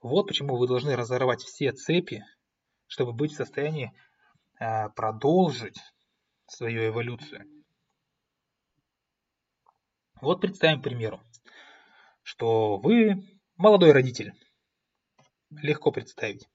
Вот 0.00 0.28
почему 0.28 0.56
вы 0.56 0.66
должны 0.66 0.96
разорвать 0.96 1.42
все 1.42 1.72
цепи, 1.72 2.24
чтобы 2.86 3.12
быть 3.12 3.32
в 3.32 3.36
состоянии 3.36 3.92
э, 4.58 4.88
продолжить 4.90 5.78
свою 6.46 6.88
эволюцию. 6.88 7.46
Вот 10.20 10.40
представим, 10.40 10.80
к 10.80 10.84
примеру, 10.84 11.20
что 12.30 12.76
вы 12.76 13.24
молодой 13.56 13.90
родитель. 13.90 14.32
Легко 15.50 15.90
представить. 15.90 16.46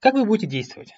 Как 0.00 0.14
вы 0.14 0.24
будете 0.24 0.46
действовать? 0.46 0.94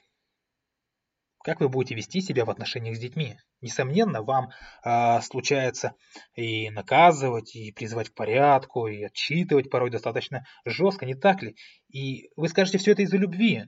Как 1.42 1.58
вы 1.58 1.68
будете 1.68 1.96
вести 1.96 2.20
себя 2.20 2.44
в 2.44 2.50
отношениях 2.50 2.96
с 2.96 3.00
детьми? 3.00 3.36
Несомненно, 3.60 4.22
вам 4.22 4.50
э, 4.84 5.20
случается 5.22 5.94
и 6.36 6.70
наказывать, 6.70 7.56
и 7.56 7.72
призывать 7.72 8.10
к 8.10 8.14
порядку, 8.14 8.86
и 8.86 9.02
отчитывать 9.02 9.70
порой 9.70 9.90
достаточно 9.90 10.44
жестко, 10.64 11.04
не 11.04 11.16
так 11.16 11.42
ли? 11.42 11.56
И 11.88 12.30
вы 12.36 12.48
скажете 12.48 12.78
все 12.78 12.92
это 12.92 13.02
из-за 13.02 13.16
любви, 13.16 13.64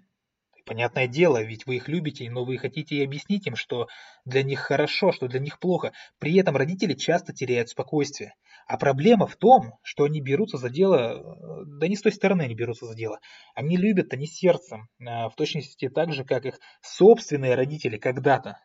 Понятное 0.68 1.06
дело, 1.06 1.42
ведь 1.42 1.64
вы 1.64 1.76
их 1.76 1.88
любите, 1.88 2.30
но 2.30 2.44
вы 2.44 2.58
хотите 2.58 2.96
и 2.96 3.02
объяснить 3.02 3.46
им, 3.46 3.56
что 3.56 3.88
для 4.26 4.42
них 4.42 4.60
хорошо, 4.60 5.12
что 5.12 5.26
для 5.26 5.40
них 5.40 5.58
плохо. 5.58 5.92
При 6.18 6.36
этом 6.36 6.58
родители 6.58 6.92
часто 6.92 7.32
теряют 7.32 7.70
спокойствие. 7.70 8.34
А 8.68 8.76
проблема 8.76 9.26
в 9.26 9.34
том, 9.36 9.78
что 9.82 10.04
они 10.04 10.20
берутся 10.20 10.58
за 10.58 10.68
дело, 10.68 11.64
да 11.66 11.88
не 11.88 11.96
с 11.96 12.02
той 12.02 12.12
стороны 12.12 12.42
они 12.42 12.54
берутся 12.54 12.84
за 12.84 12.94
дело. 12.94 13.18
Они 13.54 13.78
любят 13.78 14.12
они 14.12 14.26
сердцем, 14.26 14.88
а, 15.04 15.30
в 15.30 15.34
точности 15.36 15.88
так 15.88 16.12
же, 16.12 16.22
как 16.24 16.44
их 16.44 16.60
собственные 16.82 17.54
родители 17.54 17.96
когда-то, 17.96 18.58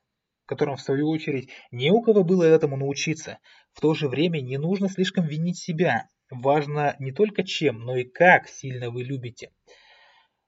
которым 0.45 0.75
в 0.75 0.81
свою 0.81 1.09
очередь 1.09 1.49
не 1.71 1.89
у 1.89 2.01
кого 2.01 2.25
было 2.25 2.43
этому 2.43 2.75
научиться. 2.75 3.39
В 3.71 3.79
то 3.79 3.93
же 3.93 4.09
время 4.09 4.41
не 4.41 4.57
нужно 4.57 4.89
слишком 4.89 5.25
винить 5.25 5.57
себя. 5.57 6.09
Важно 6.29 6.97
не 6.99 7.13
только 7.13 7.43
чем, 7.43 7.79
но 7.79 7.95
и 7.95 8.03
как 8.03 8.49
сильно 8.49 8.89
вы 8.89 9.03
любите. 9.03 9.51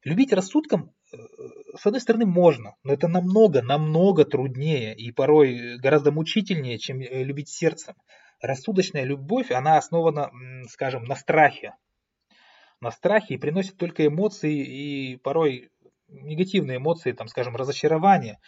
Любить 0.03 0.33
рассудком 0.33 0.93
с 1.77 1.85
одной 1.85 2.01
стороны, 2.01 2.25
можно, 2.25 2.75
но 2.83 2.93
это 2.93 3.07
намного, 3.07 3.61
намного 3.61 4.25
труднее 4.25 4.95
и 4.95 5.11
порой 5.11 5.77
гораздо 5.77 6.11
мучительнее, 6.11 6.77
чем 6.77 6.99
э, 6.99 7.23
любить 7.23 7.49
сердцем. 7.49 7.95
Рассудочная 8.41 9.03
любовь, 9.03 9.51
она 9.51 9.77
основана, 9.77 10.31
скажем, 10.69 11.05
на 11.05 11.15
страхе. 11.15 11.75
На 12.81 12.91
страхе 12.91 13.35
и 13.35 13.37
приносит 13.37 13.77
только 13.77 14.05
эмоции 14.05 14.53
и 14.53 15.17
порой 15.17 15.71
негативные 16.07 16.77
эмоции, 16.77 17.11
там, 17.13 17.27
скажем, 17.27 17.55
разочарование. 17.55 18.39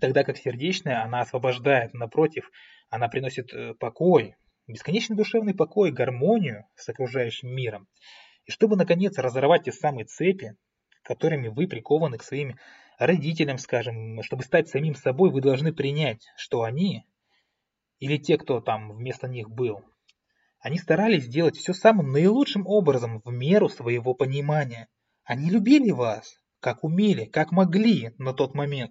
Тогда 0.00 0.24
как 0.24 0.36
сердечная, 0.36 1.02
она 1.02 1.20
освобождает, 1.20 1.94
напротив, 1.94 2.50
она 2.90 3.08
приносит 3.08 3.52
э, 3.52 3.74
покой, 3.74 4.36
бесконечный 4.66 5.16
душевный 5.16 5.54
покой, 5.54 5.90
гармонию 5.90 6.66
с 6.76 6.88
окружающим 6.88 7.48
миром. 7.48 7.88
И 8.46 8.50
чтобы, 8.50 8.76
наконец, 8.76 9.18
разорвать 9.18 9.64
те 9.64 9.72
самые 9.72 10.04
цепи, 10.04 10.56
которыми 11.02 11.48
вы 11.48 11.66
прикованы 11.66 12.18
к 12.18 12.22
своим 12.22 12.58
родителям, 12.98 13.58
скажем, 13.58 14.22
чтобы 14.22 14.42
стать 14.44 14.68
самим 14.68 14.94
собой, 14.94 15.30
вы 15.30 15.40
должны 15.40 15.72
принять, 15.72 16.26
что 16.36 16.62
они, 16.62 17.04
или 18.02 18.16
те, 18.16 18.36
кто 18.36 18.60
там 18.60 18.90
вместо 18.90 19.28
них 19.28 19.48
был, 19.48 19.84
они 20.58 20.76
старались 20.76 21.22
сделать 21.22 21.56
все 21.56 21.72
самым 21.72 22.10
наилучшим 22.10 22.66
образом, 22.66 23.22
в 23.24 23.30
меру 23.30 23.68
своего 23.68 24.12
понимания. 24.12 24.88
Они 25.22 25.48
любили 25.50 25.92
вас, 25.92 26.34
как 26.58 26.82
умели, 26.82 27.26
как 27.26 27.52
могли 27.52 28.10
на 28.18 28.34
тот 28.34 28.56
момент. 28.56 28.90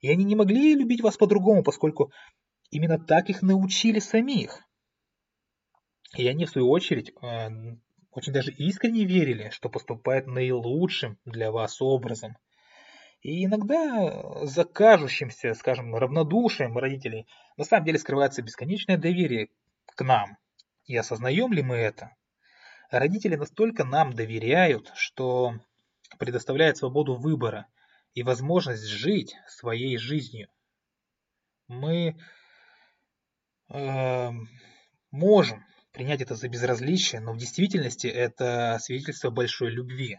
И 0.00 0.10
они 0.10 0.24
не 0.24 0.34
могли 0.34 0.74
любить 0.74 1.00
вас 1.00 1.16
по-другому, 1.16 1.62
поскольку 1.62 2.10
именно 2.70 2.98
так 2.98 3.30
их 3.30 3.40
научили 3.40 4.00
самих. 4.00 4.58
И 6.16 6.26
они, 6.26 6.44
в 6.46 6.50
свою 6.50 6.70
очередь, 6.70 7.12
э, 7.22 7.50
очень 8.10 8.32
даже 8.32 8.50
искренне 8.50 9.04
верили, 9.04 9.50
что 9.50 9.68
поступает 9.68 10.26
наилучшим 10.26 11.18
для 11.24 11.52
вас 11.52 11.80
образом. 11.80 12.36
И 13.22 13.44
иногда 13.44 14.44
за 14.44 14.64
кажущимся, 14.64 15.54
скажем, 15.54 15.94
равнодушием 15.94 16.76
родителей 16.76 17.28
на 17.56 17.64
самом 17.64 17.86
деле 17.86 17.98
скрывается 17.98 18.42
бесконечное 18.42 18.98
доверие 18.98 19.48
к 19.86 20.02
нам. 20.02 20.36
И 20.86 20.96
осознаем 20.96 21.52
ли 21.52 21.62
мы 21.62 21.76
это? 21.76 22.16
Родители 22.90 23.36
настолько 23.36 23.84
нам 23.84 24.12
доверяют, 24.12 24.90
что 24.96 25.54
предоставляют 26.18 26.78
свободу 26.78 27.14
выбора 27.14 27.66
и 28.12 28.24
возможность 28.24 28.84
жить 28.84 29.36
своей 29.46 29.96
жизнью. 29.98 30.48
Мы 31.68 32.16
э, 33.70 34.30
можем 35.12 35.64
принять 35.92 36.20
это 36.22 36.34
за 36.34 36.48
безразличие, 36.48 37.20
но 37.20 37.32
в 37.32 37.38
действительности 37.38 38.08
это 38.08 38.78
свидетельство 38.80 39.30
большой 39.30 39.70
любви. 39.70 40.18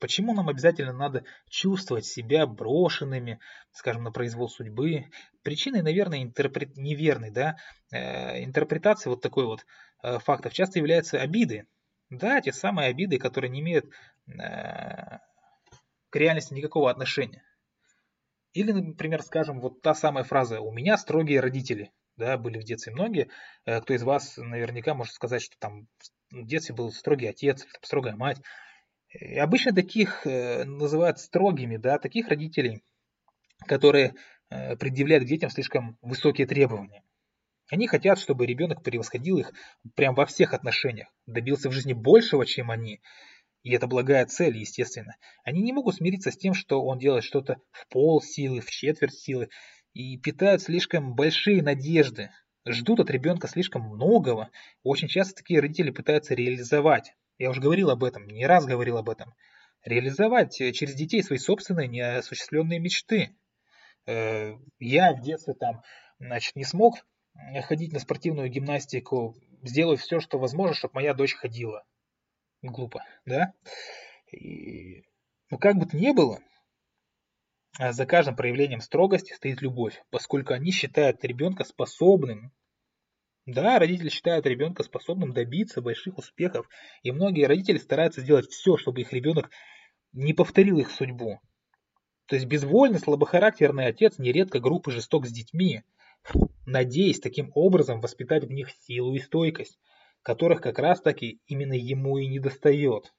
Почему 0.00 0.32
нам 0.32 0.48
обязательно 0.48 0.94
надо 0.94 1.24
чувствовать 1.48 2.06
себя 2.06 2.46
брошенными, 2.46 3.38
скажем, 3.70 4.02
на 4.02 4.10
произвол 4.10 4.48
судьбы? 4.48 5.10
Причиной, 5.42 5.82
наверное, 5.82 6.22
интерпрет... 6.22 6.76
неверной 6.76 7.30
да, 7.30 7.56
э, 7.92 8.42
интерпретации 8.42 9.10
вот 9.10 9.20
такой 9.20 9.44
вот 9.44 9.66
э, 10.02 10.18
фактов 10.18 10.54
часто 10.54 10.78
являются 10.78 11.20
обиды. 11.20 11.66
Да, 12.08 12.40
те 12.40 12.52
самые 12.52 12.88
обиды, 12.88 13.18
которые 13.18 13.50
не 13.50 13.60
имеют 13.60 13.86
э, 14.26 15.18
к 16.08 16.16
реальности 16.16 16.54
никакого 16.54 16.90
отношения. 16.90 17.44
Или, 18.54 18.72
например, 18.72 19.22
скажем, 19.22 19.60
вот 19.60 19.82
та 19.82 19.94
самая 19.94 20.24
фраза 20.24 20.60
«у 20.60 20.72
меня 20.72 20.96
строгие 20.96 21.40
родители». 21.40 21.92
Да, 22.16 22.36
были 22.36 22.58
в 22.58 22.64
детстве 22.64 22.92
многие. 22.92 23.28
Э, 23.66 23.82
кто 23.82 23.92
из 23.92 24.02
вас 24.02 24.38
наверняка 24.38 24.94
может 24.94 25.12
сказать, 25.12 25.42
что 25.42 25.56
там 25.58 25.88
в 26.30 26.46
детстве 26.46 26.74
был 26.74 26.90
строгий 26.90 27.26
отец, 27.26 27.66
строгая 27.82 28.16
мать. 28.16 28.40
Обычно 29.36 29.74
таких 29.74 30.24
э, 30.24 30.64
называют 30.64 31.18
строгими, 31.18 31.76
да, 31.76 31.98
таких 31.98 32.28
родителей, 32.28 32.82
которые 33.66 34.14
э, 34.50 34.76
предъявляют 34.76 35.24
к 35.24 35.26
детям 35.26 35.50
слишком 35.50 35.98
высокие 36.00 36.46
требования. 36.46 37.02
Они 37.72 37.88
хотят, 37.88 38.18
чтобы 38.18 38.46
ребенок 38.46 38.82
превосходил 38.82 39.38
их 39.38 39.52
прям 39.96 40.14
во 40.14 40.26
всех 40.26 40.54
отношениях, 40.54 41.08
добился 41.26 41.68
в 41.68 41.72
жизни 41.72 41.92
большего, 41.92 42.46
чем 42.46 42.70
они. 42.70 43.00
И 43.62 43.72
это 43.72 43.88
благая 43.88 44.26
цель, 44.26 44.56
естественно. 44.56 45.16
Они 45.44 45.60
не 45.60 45.72
могут 45.72 45.96
смириться 45.96 46.30
с 46.30 46.36
тем, 46.36 46.54
что 46.54 46.82
он 46.82 46.98
делает 46.98 47.24
что-то 47.24 47.60
в 47.72 47.88
пол 47.88 48.22
силы, 48.22 48.60
в 48.60 48.70
четверть 48.70 49.18
силы, 49.18 49.48
и 49.92 50.18
питают 50.18 50.62
слишком 50.62 51.14
большие 51.14 51.62
надежды, 51.62 52.30
ждут 52.66 53.00
от 53.00 53.10
ребенка 53.10 53.48
слишком 53.48 53.82
многого. 53.82 54.50
Очень 54.84 55.08
часто 55.08 55.34
такие 55.34 55.60
родители 55.60 55.90
пытаются 55.90 56.34
реализовать 56.34 57.12
я 57.40 57.48
уже 57.48 57.62
говорил 57.62 57.88
об 57.88 58.04
этом, 58.04 58.28
не 58.28 58.46
раз 58.46 58.66
говорил 58.66 58.98
об 58.98 59.08
этом. 59.08 59.34
Реализовать 59.82 60.60
э, 60.60 60.72
через 60.72 60.94
детей 60.94 61.22
свои 61.22 61.38
собственные 61.38 61.88
неосуществленные 61.88 62.78
мечты. 62.78 63.34
Э, 64.06 64.56
я 64.78 65.14
в 65.14 65.22
детстве 65.22 65.54
там, 65.54 65.82
значит, 66.18 66.54
не 66.54 66.64
смог 66.64 66.96
ходить 67.62 67.94
на 67.94 67.98
спортивную 67.98 68.50
гимнастику, 68.50 69.34
сделать 69.62 70.00
все, 70.00 70.20
что 70.20 70.38
возможно, 70.38 70.74
чтобы 70.74 70.96
моя 70.96 71.14
дочь 71.14 71.34
ходила. 71.34 71.82
Глупо, 72.60 73.02
да? 73.24 73.54
И, 74.30 75.04
ну, 75.48 75.56
как 75.56 75.76
бы 75.76 75.86
то 75.86 75.96
ни 75.96 76.12
было, 76.12 76.40
за 77.78 78.04
каждым 78.04 78.36
проявлением 78.36 78.82
строгости 78.82 79.32
стоит 79.32 79.62
любовь, 79.62 80.02
поскольку 80.10 80.52
они 80.52 80.72
считают 80.72 81.24
ребенка 81.24 81.64
способным 81.64 82.52
да, 83.52 83.78
родители 83.78 84.08
считают 84.08 84.46
ребенка 84.46 84.82
способным 84.82 85.32
добиться 85.32 85.80
больших 85.80 86.18
успехов, 86.18 86.68
и 87.02 87.12
многие 87.12 87.46
родители 87.46 87.78
стараются 87.78 88.20
сделать 88.20 88.50
все, 88.50 88.76
чтобы 88.76 89.00
их 89.00 89.12
ребенок 89.12 89.50
не 90.12 90.32
повторил 90.32 90.78
их 90.78 90.90
судьбу. 90.90 91.40
То 92.26 92.36
есть 92.36 92.46
безвольный, 92.46 92.98
слабохарактерный 92.98 93.86
отец 93.86 94.18
нередко 94.18 94.60
груб 94.60 94.88
и 94.88 94.92
жесток 94.92 95.26
с 95.26 95.32
детьми, 95.32 95.82
надеясь 96.66 97.20
таким 97.20 97.50
образом 97.54 98.00
воспитать 98.00 98.44
в 98.44 98.50
них 98.50 98.70
силу 98.70 99.14
и 99.14 99.18
стойкость, 99.18 99.78
которых 100.22 100.60
как 100.60 100.78
раз 100.78 101.00
таки 101.00 101.40
именно 101.46 101.72
ему 101.72 102.18
и 102.18 102.26
не 102.26 102.38
достает. 102.38 103.12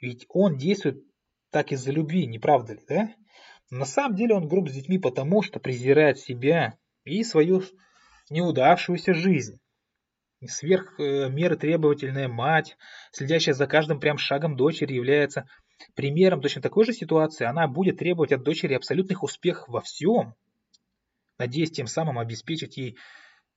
Ведь 0.00 0.26
он 0.28 0.56
действует 0.56 1.04
так 1.50 1.72
из-за 1.72 1.92
любви, 1.92 2.26
не 2.26 2.38
правда 2.38 2.74
ли, 2.74 2.84
да? 2.88 3.14
На 3.70 3.84
самом 3.84 4.16
деле 4.16 4.34
он 4.34 4.48
груб 4.48 4.68
с 4.68 4.72
детьми 4.72 4.98
потому, 4.98 5.42
что 5.42 5.60
презирает 5.60 6.18
себя 6.18 6.76
и 7.04 7.22
свою 7.22 7.62
неудавшуюся 8.30 9.14
жизнь. 9.14 9.60
Сверх 10.46 10.98
э, 10.98 11.28
меры 11.30 11.56
требовательная 11.56 12.28
мать, 12.28 12.76
следящая 13.12 13.54
за 13.54 13.66
каждым 13.66 14.00
прям 14.00 14.18
шагом 14.18 14.56
дочери, 14.56 14.92
является 14.92 15.48
примером 15.94 16.40
точно 16.40 16.60
такой 16.60 16.84
же 16.84 16.92
ситуации. 16.92 17.44
Она 17.44 17.66
будет 17.66 17.98
требовать 17.98 18.32
от 18.32 18.42
дочери 18.42 18.74
абсолютных 18.74 19.22
успехов 19.22 19.68
во 19.68 19.80
всем, 19.80 20.34
надеясь 21.38 21.70
тем 21.70 21.86
самым 21.86 22.18
обеспечить 22.18 22.76
ей 22.76 22.98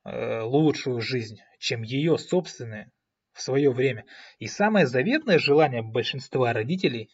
э, 0.06 0.42
лучшую 0.42 1.02
жизнь, 1.02 1.40
чем 1.60 1.82
ее 1.82 2.18
собственная 2.18 2.92
в 3.34 3.42
свое 3.42 3.70
время. 3.72 4.06
И 4.40 4.48
самое 4.48 4.88
заветное 4.88 5.40
желание 5.40 5.82
большинства 5.82 6.54
родителей 6.54 7.10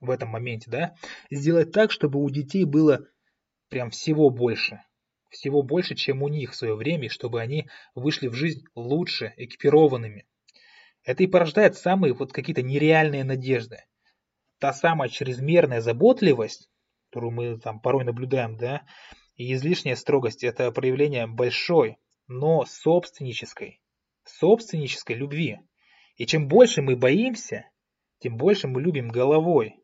в 0.00 0.10
этом 0.10 0.28
моменте, 0.28 0.70
да, 0.70 0.94
сделать 1.30 1.72
так, 1.72 1.90
чтобы 1.90 2.22
у 2.22 2.30
детей 2.30 2.64
было 2.64 3.06
прям 3.68 3.90
всего 3.90 4.30
больше 4.30 4.80
всего 5.36 5.62
больше, 5.62 5.94
чем 5.94 6.22
у 6.22 6.28
них 6.28 6.52
в 6.52 6.56
свое 6.56 6.74
время, 6.74 7.08
чтобы 7.08 7.40
они 7.40 7.68
вышли 7.94 8.28
в 8.28 8.34
жизнь 8.34 8.64
лучше, 8.74 9.32
экипированными. 9.36 10.26
Это 11.04 11.22
и 11.22 11.28
порождает 11.28 11.76
самые 11.76 12.14
вот 12.14 12.32
какие-то 12.32 12.62
нереальные 12.62 13.24
надежды. 13.24 13.84
Та 14.58 14.72
самая 14.72 15.08
чрезмерная 15.08 15.80
заботливость, 15.80 16.68
которую 17.10 17.32
мы 17.32 17.58
там 17.58 17.80
порой 17.80 18.04
наблюдаем, 18.04 18.56
да, 18.56 18.82
и 19.36 19.52
излишняя 19.52 19.96
строгость– 19.96 20.42
это 20.44 20.72
проявление 20.72 21.26
большой, 21.26 21.98
но 22.26 22.64
собственнической, 22.64 23.80
собственнической 24.24 25.14
любви. 25.14 25.60
И 26.16 26.26
чем 26.26 26.48
больше 26.48 26.82
мы 26.82 26.96
боимся, 26.96 27.70
тем 28.18 28.36
больше 28.36 28.66
мы 28.66 28.80
любим 28.80 29.08
головой. 29.08 29.76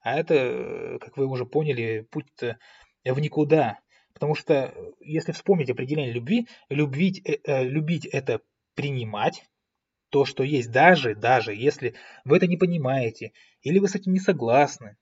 А 0.00 0.18
это, 0.18 0.98
как 1.00 1.16
вы 1.16 1.26
уже 1.26 1.46
поняли, 1.46 2.06
путь 2.10 2.26
в 2.40 3.18
никуда. 3.20 3.78
Потому 4.16 4.34
что, 4.34 4.54
э, 4.54 4.92
если 5.00 5.32
вспомнить 5.32 5.68
определение 5.68 6.10
любви, 6.10 6.48
любить, 6.70 7.20
э, 7.28 7.36
э, 7.44 7.64
любить 7.64 8.06
это 8.06 8.40
принимать 8.74 9.44
то, 10.08 10.24
что 10.24 10.42
есть, 10.42 10.70
даже, 10.70 11.14
даже 11.14 11.54
если 11.54 11.94
вы 12.24 12.38
это 12.38 12.46
не 12.46 12.56
понимаете, 12.56 13.32
или 13.60 13.78
вы 13.78 13.88
с 13.88 13.94
этим 13.94 14.14
не 14.14 14.18
согласны. 14.18 14.96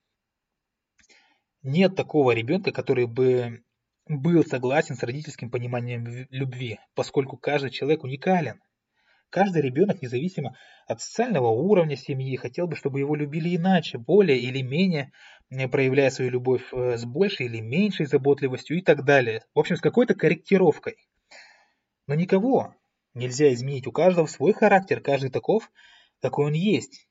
Нет 1.62 1.94
такого 1.94 2.32
ребенка, 2.32 2.72
который 2.72 3.06
бы 3.06 3.62
был 4.08 4.44
согласен 4.44 4.96
с 4.96 5.02
родительским 5.04 5.48
пониманием 5.48 6.26
любви, 6.30 6.80
поскольку 6.96 7.36
каждый 7.36 7.70
человек 7.70 8.02
уникален. 8.02 8.60
Каждый 9.34 9.62
ребенок, 9.62 10.00
независимо 10.00 10.56
от 10.86 11.00
социального 11.00 11.48
уровня 11.48 11.96
семьи, 11.96 12.36
хотел 12.36 12.68
бы, 12.68 12.76
чтобы 12.76 13.00
его 13.00 13.16
любили 13.16 13.56
иначе, 13.56 13.98
более 13.98 14.38
или 14.38 14.62
менее 14.62 15.10
проявляя 15.72 16.10
свою 16.10 16.30
любовь 16.30 16.62
э, 16.72 16.96
с 16.96 17.04
большей 17.04 17.46
или 17.46 17.58
меньшей 17.58 18.06
заботливостью 18.06 18.78
и 18.78 18.80
так 18.80 19.04
далее. 19.04 19.42
В 19.52 19.58
общем, 19.58 19.74
с 19.74 19.80
какой-то 19.80 20.14
корректировкой. 20.14 20.98
Но 22.06 22.14
никого 22.14 22.76
нельзя 23.12 23.52
изменить. 23.52 23.88
У 23.88 23.90
каждого 23.90 24.26
свой 24.26 24.52
характер, 24.52 25.00
каждый 25.00 25.30
таков, 25.30 25.68
какой 26.22 26.46
он 26.46 26.52
есть. 26.52 27.08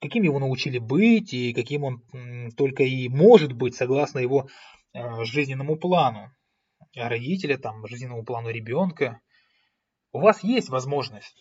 Каким 0.00 0.22
его 0.22 0.38
научили 0.38 0.78
быть 0.78 1.34
и 1.34 1.52
каким 1.52 1.84
он 1.84 2.50
только 2.56 2.84
и 2.84 3.06
может 3.10 3.52
быть 3.52 3.74
согласно 3.74 4.18
его 4.18 4.48
э, 4.94 5.24
жизненному 5.24 5.76
плану. 5.76 6.32
А 6.96 7.10
родителя, 7.10 7.58
там, 7.58 7.86
жизненному 7.86 8.24
плану 8.24 8.48
ребенка. 8.48 9.20
У 10.12 10.20
вас 10.20 10.42
есть 10.42 10.70
возможность 10.70 11.36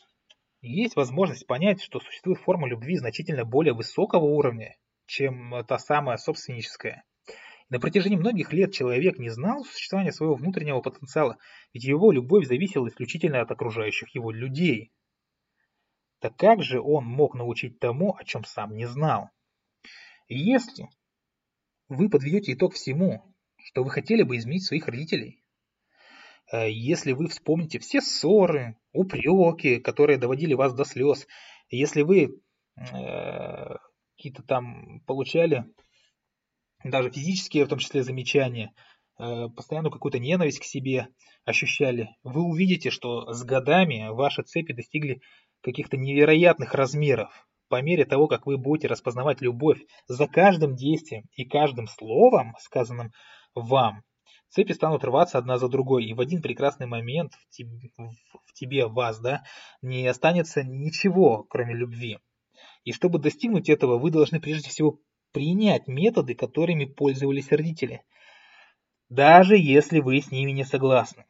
есть 0.62 0.96
возможность 0.96 1.48
понять, 1.48 1.82
что 1.82 2.00
существует 2.00 2.40
форма 2.40 2.68
любви 2.68 2.98
значительно 2.98 3.46
более 3.46 3.74
высокого 3.74 4.26
уровня, 4.26 4.76
чем 5.06 5.64
та 5.68 5.80
самая 5.80 6.18
собственническая. 6.18 7.04
На 7.70 7.80
протяжении 7.80 8.18
многих 8.18 8.52
лет 8.52 8.74
человек 8.74 9.20
не 9.20 9.30
знал 9.30 9.64
существования 9.64 10.12
своего 10.12 10.36
внутреннего 10.36 10.82
потенциала, 10.82 11.38
ведь 11.72 11.84
его 11.84 12.12
любовь 12.12 12.48
зависела 12.48 12.88
исключительно 12.88 13.42
от 13.42 13.52
окружающих 13.52 14.14
его 14.16 14.32
людей. 14.32 14.92
Так 16.20 16.36
как 16.36 16.64
же 16.64 16.82
он 16.82 17.06
мог 17.06 17.36
научить 17.36 17.80
тому, 17.80 18.16
о 18.16 18.24
чем 18.24 18.44
сам 18.44 18.76
не 18.76 18.88
знал? 18.88 19.30
Если 20.28 20.90
вы 21.88 22.10
подведете 22.10 22.54
итог 22.54 22.74
всему, 22.74 23.24
что 23.58 23.84
вы 23.84 23.92
хотели 23.92 24.24
бы 24.24 24.38
изменить 24.38 24.66
своих 24.66 24.88
родителей, 24.88 25.44
если 26.58 27.12
вы 27.12 27.28
вспомните 27.28 27.80
все 27.80 28.02
ссоры, 28.02 28.78
упреки, 28.94 29.80
которые 29.80 30.18
доводили 30.18 30.54
вас 30.54 30.74
до 30.74 30.84
слез, 30.84 31.28
если 31.70 32.02
вы 32.02 32.42
э, 32.76 33.76
какие-то 34.18 34.44
там 34.44 35.02
получали 35.06 35.66
даже 36.84 37.12
физические, 37.12 37.66
в 37.66 37.70
том 37.70 37.80
числе, 37.80 38.04
замечания, 38.04 38.74
э, 39.20 39.48
постоянно 39.56 39.90
какую-то 39.90 40.20
ненависть 40.20 40.60
к 40.60 40.64
себе 40.64 41.10
ощущали, 41.46 42.10
вы 42.24 42.42
увидите, 42.42 42.90
что 42.90 43.32
с 43.34 43.44
годами 43.44 44.10
ваши 44.10 44.44
цепи 44.44 44.74
достигли 44.74 45.22
каких-то 45.62 45.98
невероятных 45.98 46.74
размеров. 46.74 47.48
По 47.68 47.82
мере 47.82 48.06
того, 48.06 48.28
как 48.28 48.48
вы 48.48 48.58
будете 48.58 48.88
распознавать 48.88 49.42
любовь 49.42 49.80
за 50.08 50.28
каждым 50.28 50.76
действием 50.76 51.26
и 51.34 51.46
каждым 51.46 51.88
словом, 51.88 52.56
сказанным 52.60 53.12
вам, 53.54 54.02
цепи 54.50 54.74
станут 54.74 55.04
рваться 55.04 55.38
одна 55.38 55.58
за 55.58 55.70
другой, 55.70 56.06
и 56.06 56.14
в 56.14 56.20
один 56.20 56.42
прекрасный 56.42 56.88
момент 56.88 57.34
в 57.34 57.50
тебе, 57.50 57.92
в 57.98 58.54
тебе, 58.54 58.88
вас, 58.88 59.20
да, 59.20 59.44
не 59.82 60.08
останется 60.08 60.64
ничего, 60.64 61.44
кроме 61.44 61.76
любви. 61.76 62.20
И 62.84 62.92
чтобы 62.92 63.20
достигнуть 63.20 63.70
этого, 63.70 63.98
вы 63.98 64.12
должны 64.12 64.40
прежде 64.40 64.70
всего 64.70 65.00
принять 65.32 65.88
методы, 65.88 66.34
которыми 66.34 66.86
пользовались 66.86 67.52
родители, 67.52 68.04
даже 69.10 69.58
если 69.58 70.00
вы 70.00 70.22
с 70.22 70.32
ними 70.32 70.52
не 70.52 70.64
согласны. 70.64 71.26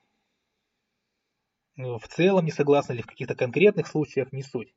В 1.75 2.01
целом 2.09 2.45
не 2.45 2.51
согласны 2.51 2.93
или 2.93 3.01
в 3.01 3.07
каких-то 3.07 3.35
конкретных 3.35 3.87
случаях 3.87 4.31
не 4.33 4.43
суть. 4.43 4.73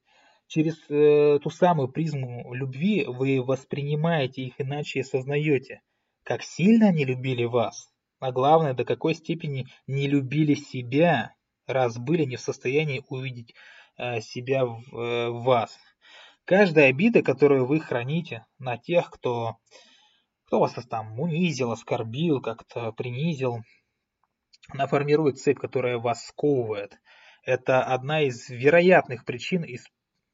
через 0.47 0.77
э, 0.89 1.39
ту 1.43 1.51
самую 1.51 1.89
призму 1.89 2.53
любви 2.53 3.05
вы 3.07 3.43
воспринимаете 3.43 4.43
их 4.43 4.61
иначе 4.61 4.99
и 4.99 5.03
осознаете, 5.03 5.83
как 6.25 6.43
сильно 6.43 6.89
они 6.89 7.05
любили 7.05 7.45
вас, 7.45 7.92
а 8.23 8.31
главное, 8.31 8.73
до 8.73 8.85
какой 8.85 9.15
степени 9.15 9.67
не 9.89 10.07
любили 10.07 10.55
себя, 10.55 11.35
раз 11.67 11.99
были 11.99 12.23
не 12.23 12.37
в 12.37 12.41
состоянии 12.41 13.05
увидеть 13.09 13.53
э, 13.99 14.21
себя 14.21 14.65
в, 14.65 14.79
э, 14.97 15.29
в 15.29 15.43
вас. 15.43 15.77
Каждая 16.45 16.91
обида, 16.91 17.23
которую 17.23 17.67
вы 17.67 17.81
храните 17.81 18.47
на 18.61 18.79
тех, 18.79 19.11
кто, 19.11 19.57
кто 20.47 20.61
вас 20.61 20.75
там 20.89 21.19
унизил, 21.19 21.73
оскорбил, 21.73 22.41
как-то 22.41 22.93
принизил, 22.93 23.65
она 24.69 24.87
формирует 24.87 25.41
цепь, 25.41 25.59
которая 25.59 25.99
вас 25.99 26.25
сковывает. 26.25 27.01
Это 27.43 27.83
одна 27.83 28.23
из 28.23 28.49
вероятных 28.49 29.25
причин 29.25 29.65
э, 29.65 29.79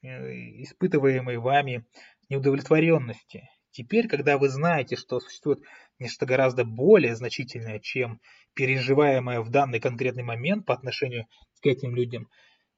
испытываемой 0.03 1.39
вами 1.39 1.87
неудовлетворенности. 2.29 3.49
Теперь, 3.71 4.09
когда 4.09 4.39
вы 4.39 4.49
знаете, 4.49 4.97
что 4.97 5.21
существует 5.21 5.61
нечто 5.99 6.27
гораздо 6.27 6.65
более 6.65 7.15
значительное, 7.15 7.79
чем 7.81 8.21
переживаемое 8.55 9.41
в 9.41 9.51
данный 9.51 9.81
конкретный 9.81 10.23
момент 10.23 10.67
по 10.67 10.75
отношению 10.75 11.27
к 11.61 11.67
этим 11.67 11.95
людям, 11.95 12.29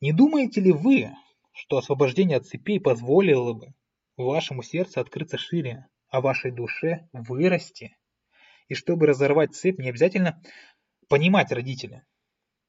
не 0.00 0.12
думаете 0.12 0.61
ли 0.61 0.72
вы, 0.72 1.11
что 1.53 1.79
освобождение 1.79 2.38
от 2.38 2.46
цепей 2.46 2.81
позволило 2.81 3.53
бы 3.53 3.74
вашему 4.16 4.62
сердцу 4.62 5.00
открыться 5.00 5.38
шире, 5.38 5.87
а 6.09 6.20
вашей 6.20 6.50
душе 6.50 7.09
вырасти? 7.12 7.96
И 8.68 8.74
чтобы 8.74 9.07
разорвать 9.07 9.55
цепь, 9.55 9.79
не 9.79 9.90
обязательно 9.90 10.40
понимать 11.09 11.53
родителя. 11.53 12.05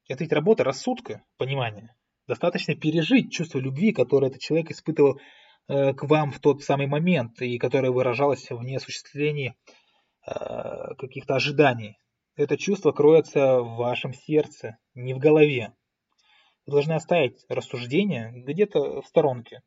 Это 0.08 0.24
ведь 0.24 0.34
работа 0.34 0.64
рассудка, 0.64 1.24
понимания. 1.38 1.96
Достаточно 2.28 2.76
пережить 2.76 3.32
чувство 3.32 3.60
любви, 3.60 3.94
которое 3.94 4.28
этот 4.28 4.42
человек 4.42 4.72
испытывал 4.72 5.20
к 5.68 6.04
вам 6.04 6.32
в 6.32 6.40
тот 6.40 6.64
самый 6.64 6.88
момент 6.88 7.42
и 7.42 7.58
которое 7.58 7.92
выражалось 7.92 8.50
в 8.50 8.62
неосуществлении 8.62 9.56
э, 10.26 10.96
каких-то 10.98 11.36
ожиданий. 11.36 11.98
Это 12.36 12.58
чувство 12.58 12.92
кроется 12.92 13.60
в 13.62 13.76
вашем 13.76 14.14
сердце, 14.14 14.78
не 14.94 15.14
в 15.14 15.20
голове. 15.20 15.74
Вы 16.66 16.74
должны 16.74 16.94
оставить 16.94 17.46
рассуждения 17.50 18.32
где-то 18.32 19.02
в 19.02 19.08
сторонке 19.08 19.62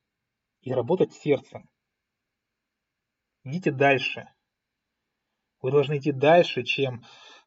и 0.62 0.72
работать 0.72 1.12
сердцем. 1.12 1.68
Идите 3.44 3.70
дальше. 3.70 4.28
Вы 5.60 5.70
должны 5.70 5.98
идти 5.98 6.12
дальше, 6.12 6.62
чем 6.62 7.04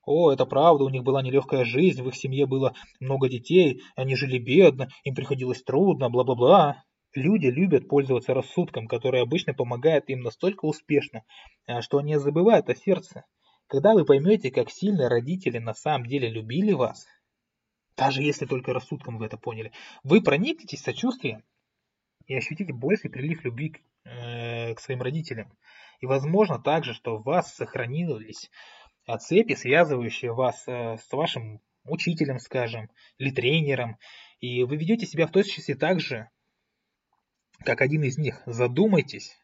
о, 0.08 0.32
это 0.32 0.46
правда, 0.46 0.86
у 0.86 0.90
них 0.90 1.04
была 1.04 1.22
нелегкая 1.22 1.66
жизнь, 1.66 2.02
в 2.02 2.08
их 2.08 2.16
семье 2.16 2.46
было 2.46 2.74
много 3.02 3.28
детей, 3.28 3.82
они 3.98 4.16
жили 4.16 4.38
бедно, 4.38 4.88
им 5.04 5.14
приходилось 5.16 5.62
трудно, 5.64 6.10
бла-бла-бла. 6.10 6.86
Люди 7.14 7.48
любят 7.48 7.88
пользоваться 7.88 8.34
рассудком, 8.34 8.88
который 8.88 9.22
обычно 9.22 9.54
помогает 9.54 10.10
им 10.10 10.22
настолько 10.22 10.66
успешно, 10.66 11.24
а, 11.66 11.82
что 11.82 11.98
они 12.00 12.18
забывают 12.18 12.70
о 12.70 12.76
сердце. 12.76 13.26
Когда 13.68 13.94
вы 13.94 14.06
поймете, 14.06 14.52
как 14.52 14.70
сильно 14.70 15.10
родители 15.10 15.58
на 15.58 15.74
самом 15.74 16.06
деле 16.06 16.30
любили 16.30 16.74
вас, 16.74 17.06
даже 17.96 18.22
если 18.22 18.46
только 18.46 18.74
рассудком 18.74 19.18
вы 19.18 19.26
это 19.26 19.38
поняли, 19.38 19.72
вы 20.04 20.22
проникнетесь 20.22 20.82
сочувствием 20.82 21.44
и 22.28 22.36
ощутите 22.36 22.72
больший 22.74 23.10
прилив 23.10 23.44
любви 23.44 23.70
к, 23.70 23.80
э, 24.06 24.74
к 24.76 24.80
своим 24.80 25.02
родителям. 25.02 25.52
И 26.00 26.06
возможно 26.06 26.60
также, 26.60 26.94
что 26.94 27.18
в 27.18 27.24
вас 27.24 27.54
сохранились 27.56 28.52
цепи, 29.20 29.56
связывающие 29.56 30.34
вас 30.34 30.64
э, 30.68 30.98
с 30.98 31.12
вашим 31.12 31.62
учителем, 31.86 32.40
скажем, 32.40 32.90
или 33.18 33.32
тренером, 33.32 33.98
и 34.40 34.64
вы 34.64 34.76
ведете 34.76 35.06
себя 35.06 35.26
в 35.26 35.32
точности 35.32 35.74
так 35.74 36.00
же, 36.00 36.30
как 37.64 37.82
один 37.82 38.04
из 38.04 38.18
них. 38.18 38.42
Задумайтесь 38.46 39.38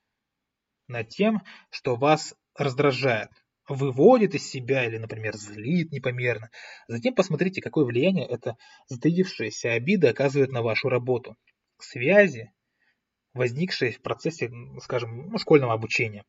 над 0.87 1.09
тем, 1.09 1.41
что 1.69 1.95
вас 1.95 2.35
раздражает, 2.55 3.29
выводит 3.67 4.35
из 4.35 4.47
себя 4.47 4.85
или, 4.85 4.97
например, 4.97 5.35
злит 5.35 5.91
непомерно. 5.91 6.49
Затем 6.87 7.15
посмотрите, 7.15 7.61
какое 7.61 7.85
влияние 7.85 8.27
эта 8.27 8.57
затаившаяся 8.87 9.73
обида 9.73 10.09
оказывает 10.09 10.51
на 10.51 10.61
вашу 10.61 10.89
работу. 10.89 11.35
Связи, 11.79 12.51
возникшие 13.33 13.91
в 13.91 14.01
процессе, 14.01 14.51
скажем, 14.81 15.29
ну, 15.29 15.37
школьного 15.37 15.73
обучения 15.73 16.23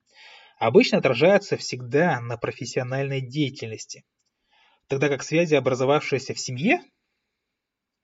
обычно 0.59 0.99
отражаются 0.99 1.57
всегда 1.57 2.21
на 2.21 2.37
профессиональной 2.37 3.21
деятельности, 3.21 4.05
тогда 4.87 5.09
как 5.09 5.23
связи, 5.23 5.55
образовавшиеся 5.55 6.35
в 6.35 6.39
семье, 6.39 6.81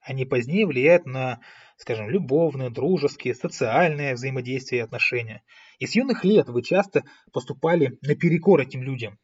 они 0.00 0.24
позднее 0.24 0.66
влияют 0.66 1.06
на, 1.06 1.40
скажем, 1.76 2.08
любовные, 2.08 2.70
дружеские, 2.70 3.34
социальные 3.34 4.14
взаимодействия 4.14 4.78
и 4.78 4.82
отношения. 4.82 5.42
И 5.78 5.86
с 5.86 5.94
юных 5.94 6.24
лет 6.24 6.48
вы 6.48 6.62
часто 6.62 7.04
поступали 7.32 7.98
наперекор 8.02 8.60
этим 8.60 8.82
людям. 8.82 9.18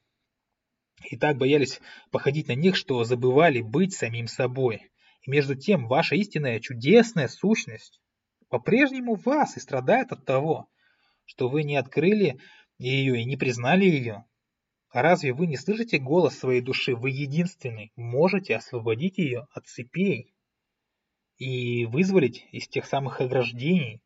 И 1.10 1.16
так 1.16 1.36
боялись 1.36 1.80
походить 2.10 2.48
на 2.48 2.54
них, 2.54 2.76
что 2.76 3.04
забывали 3.04 3.60
быть 3.60 3.94
самим 3.94 4.26
собой. 4.26 4.90
И 5.22 5.30
между 5.30 5.54
тем, 5.54 5.88
ваша 5.88 6.14
истинная 6.14 6.60
чудесная 6.60 7.28
сущность 7.28 8.00
по-прежнему 8.48 9.14
вас 9.16 9.56
и 9.56 9.60
страдает 9.60 10.12
от 10.12 10.24
того, 10.24 10.68
что 11.24 11.48
вы 11.48 11.64
не 11.64 11.76
открыли 11.76 12.38
ее 12.78 13.20
и 13.20 13.24
не 13.24 13.36
признали 13.36 13.84
ее? 13.84 14.24
А 14.90 15.02
разве 15.02 15.32
вы 15.32 15.46
не 15.46 15.56
слышите 15.56 15.98
голос 15.98 16.38
своей 16.38 16.60
души? 16.60 16.94
Вы 16.94 17.10
единственный 17.10 17.92
можете 17.96 18.56
освободить 18.56 19.18
ее 19.18 19.46
от 19.52 19.66
цепей 19.66 20.35
и 21.38 21.86
вызволить 21.86 22.46
из 22.52 22.68
тех 22.68 22.86
самых 22.86 23.20
ограждений. 23.20 24.02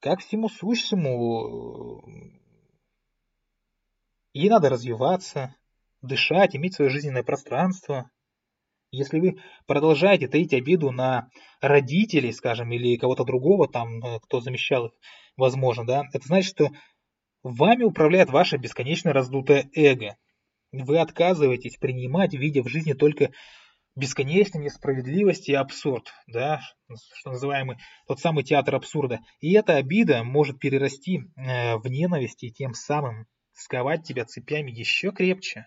Как 0.00 0.20
всему 0.20 0.48
сущему, 0.48 2.04
ей 4.32 4.48
надо 4.48 4.68
развиваться, 4.68 5.54
дышать, 6.00 6.56
иметь 6.56 6.74
свое 6.74 6.90
жизненное 6.90 7.22
пространство. 7.22 8.10
Если 8.90 9.20
вы 9.20 9.38
продолжаете 9.66 10.28
таить 10.28 10.52
обиду 10.52 10.90
на 10.90 11.30
родителей, 11.60 12.32
скажем, 12.32 12.72
или 12.72 12.96
кого-то 12.96 13.24
другого, 13.24 13.68
там, 13.68 14.04
э, 14.04 14.20
кто 14.20 14.40
замещал 14.40 14.86
их, 14.86 14.92
возможно, 15.36 15.86
да, 15.86 16.02
это 16.12 16.26
значит, 16.26 16.50
что 16.50 16.68
Вами 17.42 17.82
управляет 17.82 18.30
ваше 18.30 18.56
бесконечно 18.56 19.12
раздутое 19.12 19.68
эго. 19.74 20.16
Вы 20.70 20.98
отказываетесь 20.98 21.76
принимать, 21.76 22.34
видя 22.34 22.62
в 22.62 22.68
жизни 22.68 22.92
только 22.92 23.32
бесконечную 23.94 24.64
несправедливость 24.64 25.48
и 25.48 25.54
абсурд, 25.54 26.12
да, 26.26 26.60
что 27.18 27.30
называемый 27.30 27.78
тот 28.06 28.20
самый 28.20 28.44
театр 28.44 28.74
абсурда. 28.74 29.20
И 29.40 29.52
эта 29.52 29.76
обида 29.76 30.24
может 30.24 30.58
перерасти 30.58 31.20
э, 31.36 31.76
в 31.76 31.86
ненависть 31.86 32.42
и 32.42 32.52
тем 32.52 32.74
самым 32.74 33.26
сковать 33.52 34.04
тебя 34.04 34.24
цепями 34.24 34.70
еще 34.70 35.12
крепче. 35.12 35.66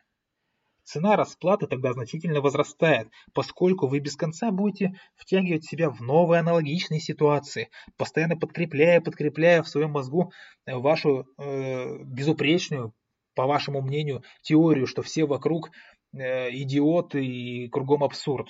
Цена 0.83 1.15
расплаты 1.15 1.65
тогда 1.65 1.93
значительно 1.93 2.41
возрастает, 2.41 3.09
поскольку 3.33 3.87
вы 3.87 3.99
без 3.99 4.15
конца 4.15 4.51
будете 4.51 4.99
втягивать 5.15 5.65
себя 5.65 5.89
в 5.89 5.99
новые 6.01 6.41
аналогичные 6.41 6.99
ситуации, 6.99 7.69
постоянно 7.97 8.37
подкрепляя, 8.37 9.01
подкрепляя 9.01 9.63
в 9.63 9.67
своем 9.67 9.91
мозгу 9.91 10.31
э, 10.65 10.75
вашу 10.75 11.25
э, 11.37 12.03
безупречную, 12.03 12.93
по 13.33 13.47
вашему 13.47 13.81
мнению, 13.81 14.23
теорию, 14.41 14.87
что 14.87 15.01
все 15.01 15.25
вокруг 15.25 15.71
идиоты 16.15 17.25
и 17.25 17.69
кругом 17.69 18.03
абсурд. 18.03 18.47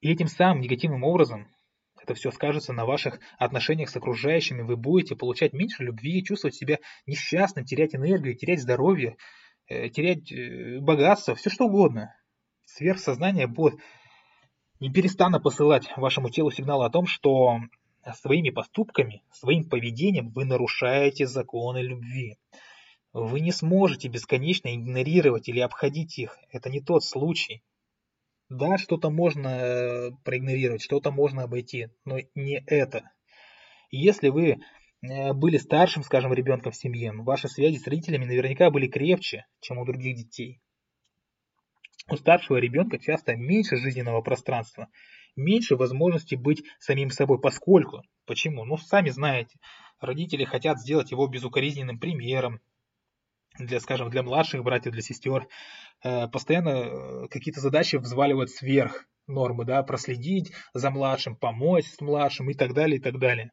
И 0.00 0.10
этим 0.10 0.28
самым 0.28 0.60
негативным 0.60 1.04
образом 1.04 1.48
это 2.00 2.14
все 2.14 2.30
скажется 2.30 2.72
на 2.72 2.86
ваших 2.86 3.18
отношениях 3.38 3.88
с 3.90 3.96
окружающими, 3.96 4.62
вы 4.62 4.76
будете 4.76 5.16
получать 5.16 5.52
меньше 5.52 5.82
любви, 5.82 6.22
чувствовать 6.22 6.54
себя 6.54 6.78
несчастным, 7.06 7.64
терять 7.64 7.96
энергию, 7.96 8.36
терять 8.36 8.60
здоровье, 8.60 9.16
Э, 9.68 9.88
терять 9.88 10.30
э, 10.30 10.78
богатство, 10.80 11.34
все 11.34 11.50
что 11.50 11.64
угодно. 11.64 12.14
Сверхсознание 12.66 13.48
будет 13.48 13.80
неперестанно 14.78 15.40
посылать 15.40 15.88
вашему 15.96 16.30
телу 16.30 16.52
сигналы 16.52 16.84
о 16.86 16.90
том, 16.90 17.06
что 17.06 17.58
своими 18.14 18.50
поступками, 18.50 19.24
своим 19.32 19.68
поведением 19.68 20.30
вы 20.30 20.44
нарушаете 20.44 21.26
законы 21.26 21.78
любви. 21.78 22.38
Вы 23.18 23.40
не 23.40 23.52
сможете 23.52 24.08
бесконечно 24.08 24.74
игнорировать 24.74 25.48
или 25.48 25.60
обходить 25.60 26.18
их. 26.18 26.38
Это 26.50 26.70
не 26.70 26.80
тот 26.80 27.04
случай. 27.04 27.62
Да, 28.48 28.78
что-то 28.78 29.10
можно 29.10 29.48
э, 29.48 30.10
проигнорировать, 30.24 30.82
что-то 30.82 31.10
можно 31.10 31.42
обойти, 31.42 31.88
но 32.04 32.18
не 32.34 32.62
это. 32.66 33.10
Если 33.90 34.28
вы 34.28 34.58
Э, 35.02 35.32
были 35.32 35.58
старшим, 35.58 36.02
скажем, 36.02 36.32
ребенком 36.32 36.72
в 36.72 36.76
семье, 36.76 37.12
ваши 37.12 37.48
связи 37.48 37.78
с 37.78 37.86
родителями 37.86 38.24
наверняка 38.24 38.70
были 38.70 38.86
крепче, 38.86 39.46
чем 39.60 39.78
у 39.78 39.84
других 39.84 40.16
детей. 40.16 40.60
У 42.08 42.16
старшего 42.16 42.56
ребенка 42.58 42.98
часто 42.98 43.36
меньше 43.36 43.76
жизненного 43.76 44.22
пространства, 44.22 44.88
меньше 45.34 45.76
возможности 45.76 46.34
быть 46.34 46.62
самим 46.78 47.10
собой, 47.10 47.40
поскольку, 47.40 48.02
почему? 48.26 48.64
Ну, 48.64 48.76
сами 48.76 49.10
знаете, 49.10 49.58
родители 50.00 50.44
хотят 50.44 50.80
сделать 50.80 51.10
его 51.10 51.26
безукоризненным 51.26 51.98
примером, 51.98 52.60
для, 53.58 53.80
скажем, 53.80 54.10
для 54.10 54.22
младших 54.22 54.62
братьев, 54.62 54.92
для 54.92 55.02
сестер, 55.02 55.48
э, 56.02 56.28
постоянно 56.28 56.68
э, 56.68 57.28
какие-то 57.28 57.60
задачи 57.60 57.96
взваливают 57.96 58.50
сверх 58.50 59.06
нормы, 59.26 59.64
да, 59.64 59.82
проследить 59.82 60.52
за 60.72 60.90
младшим, 60.90 61.36
помочь 61.36 61.86
с 61.86 62.00
младшим 62.00 62.50
и 62.50 62.54
так 62.54 62.74
далее, 62.74 62.98
и 62.98 63.02
так 63.02 63.18
далее. 63.18 63.52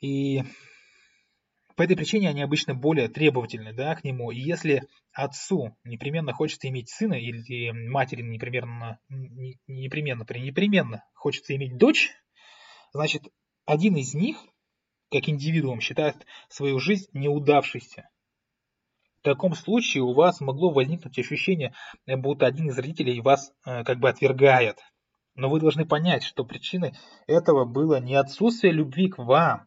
И 0.00 0.42
по 1.78 1.82
этой 1.82 1.96
причине 1.96 2.28
они 2.28 2.42
обычно 2.42 2.74
более 2.74 3.08
требовательны 3.08 3.72
да, 3.72 3.94
к 3.94 4.04
нему. 4.04 4.30
И 4.30 4.40
если 4.40 4.82
отцу 5.12 5.76
непременно 5.84 6.32
хочется 6.32 6.68
иметь 6.68 6.88
сына, 6.88 7.14
или 7.14 7.70
матери 7.70 8.22
непременно, 8.22 8.98
непременно, 9.08 10.26
непременно 10.28 11.04
хочется 11.14 11.54
иметь 11.54 11.76
дочь, 11.76 12.10
значит, 12.92 13.28
один 13.64 13.96
из 13.96 14.14
них, 14.14 14.38
как 15.10 15.28
индивидуум, 15.28 15.80
считает 15.80 16.26
свою 16.48 16.80
жизнь 16.80 17.06
неудавшейся. 17.12 18.08
Таком 19.28 19.52
случае 19.54 20.04
у 20.04 20.14
вас 20.14 20.40
могло 20.40 20.70
возникнуть 20.70 21.18
ощущение, 21.18 21.74
будто 22.06 22.46
один 22.46 22.70
из 22.70 22.78
родителей 22.78 23.20
вас 23.20 23.52
э, 23.66 23.84
как 23.84 23.98
бы 23.98 24.08
отвергает. 24.08 24.78
Но 25.34 25.50
вы 25.50 25.60
должны 25.60 25.84
понять, 25.84 26.22
что 26.22 26.46
причиной 26.46 26.94
этого 27.26 27.66
было 27.66 28.00
не 28.00 28.14
отсутствие 28.14 28.72
любви 28.72 29.10
к 29.10 29.18
вам, 29.18 29.66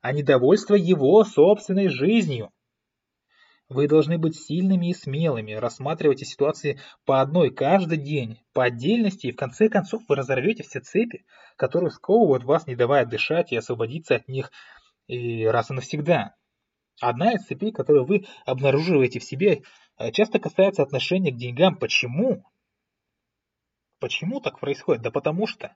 а 0.00 0.12
недовольство 0.12 0.76
его 0.76 1.24
собственной 1.24 1.88
жизнью. 1.88 2.52
Вы 3.68 3.88
должны 3.88 4.16
быть 4.16 4.36
сильными 4.36 4.90
и 4.90 4.94
смелыми, 4.94 5.54
рассматривайте 5.54 6.24
ситуации 6.24 6.78
по 7.04 7.20
одной 7.20 7.50
каждый 7.50 7.98
день, 7.98 8.38
по 8.52 8.62
отдельности, 8.62 9.26
и 9.26 9.32
в 9.32 9.36
конце 9.36 9.68
концов 9.68 10.04
вы 10.08 10.14
разорвете 10.14 10.62
все 10.62 10.78
цепи, 10.78 11.26
которые 11.56 11.90
сковывают 11.90 12.44
вас, 12.44 12.68
не 12.68 12.76
давая 12.76 13.06
дышать 13.06 13.50
и 13.50 13.56
освободиться 13.56 14.14
от 14.14 14.28
них 14.28 14.52
и 15.08 15.46
раз 15.46 15.72
и 15.72 15.74
навсегда. 15.74 16.36
Одна 17.00 17.32
из 17.32 17.44
цепей, 17.44 17.72
которую 17.72 18.04
вы 18.04 18.26
обнаруживаете 18.46 19.18
в 19.18 19.24
себе, 19.24 19.62
э, 19.98 20.12
часто 20.12 20.38
касается 20.38 20.82
отношения 20.82 21.32
к 21.32 21.36
деньгам. 21.36 21.76
Почему? 21.76 22.44
Почему 23.98 24.40
так 24.40 24.60
происходит? 24.60 25.02
Да 25.02 25.10
потому 25.10 25.46
что 25.46 25.74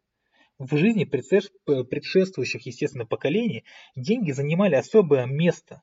в 0.59 0.77
жизни 0.77 1.05
предшествующих, 1.05 2.67
естественно, 2.67 3.07
поколений 3.07 3.65
деньги 3.95 4.33
занимали 4.33 4.75
особое 4.75 5.27
место. 5.27 5.83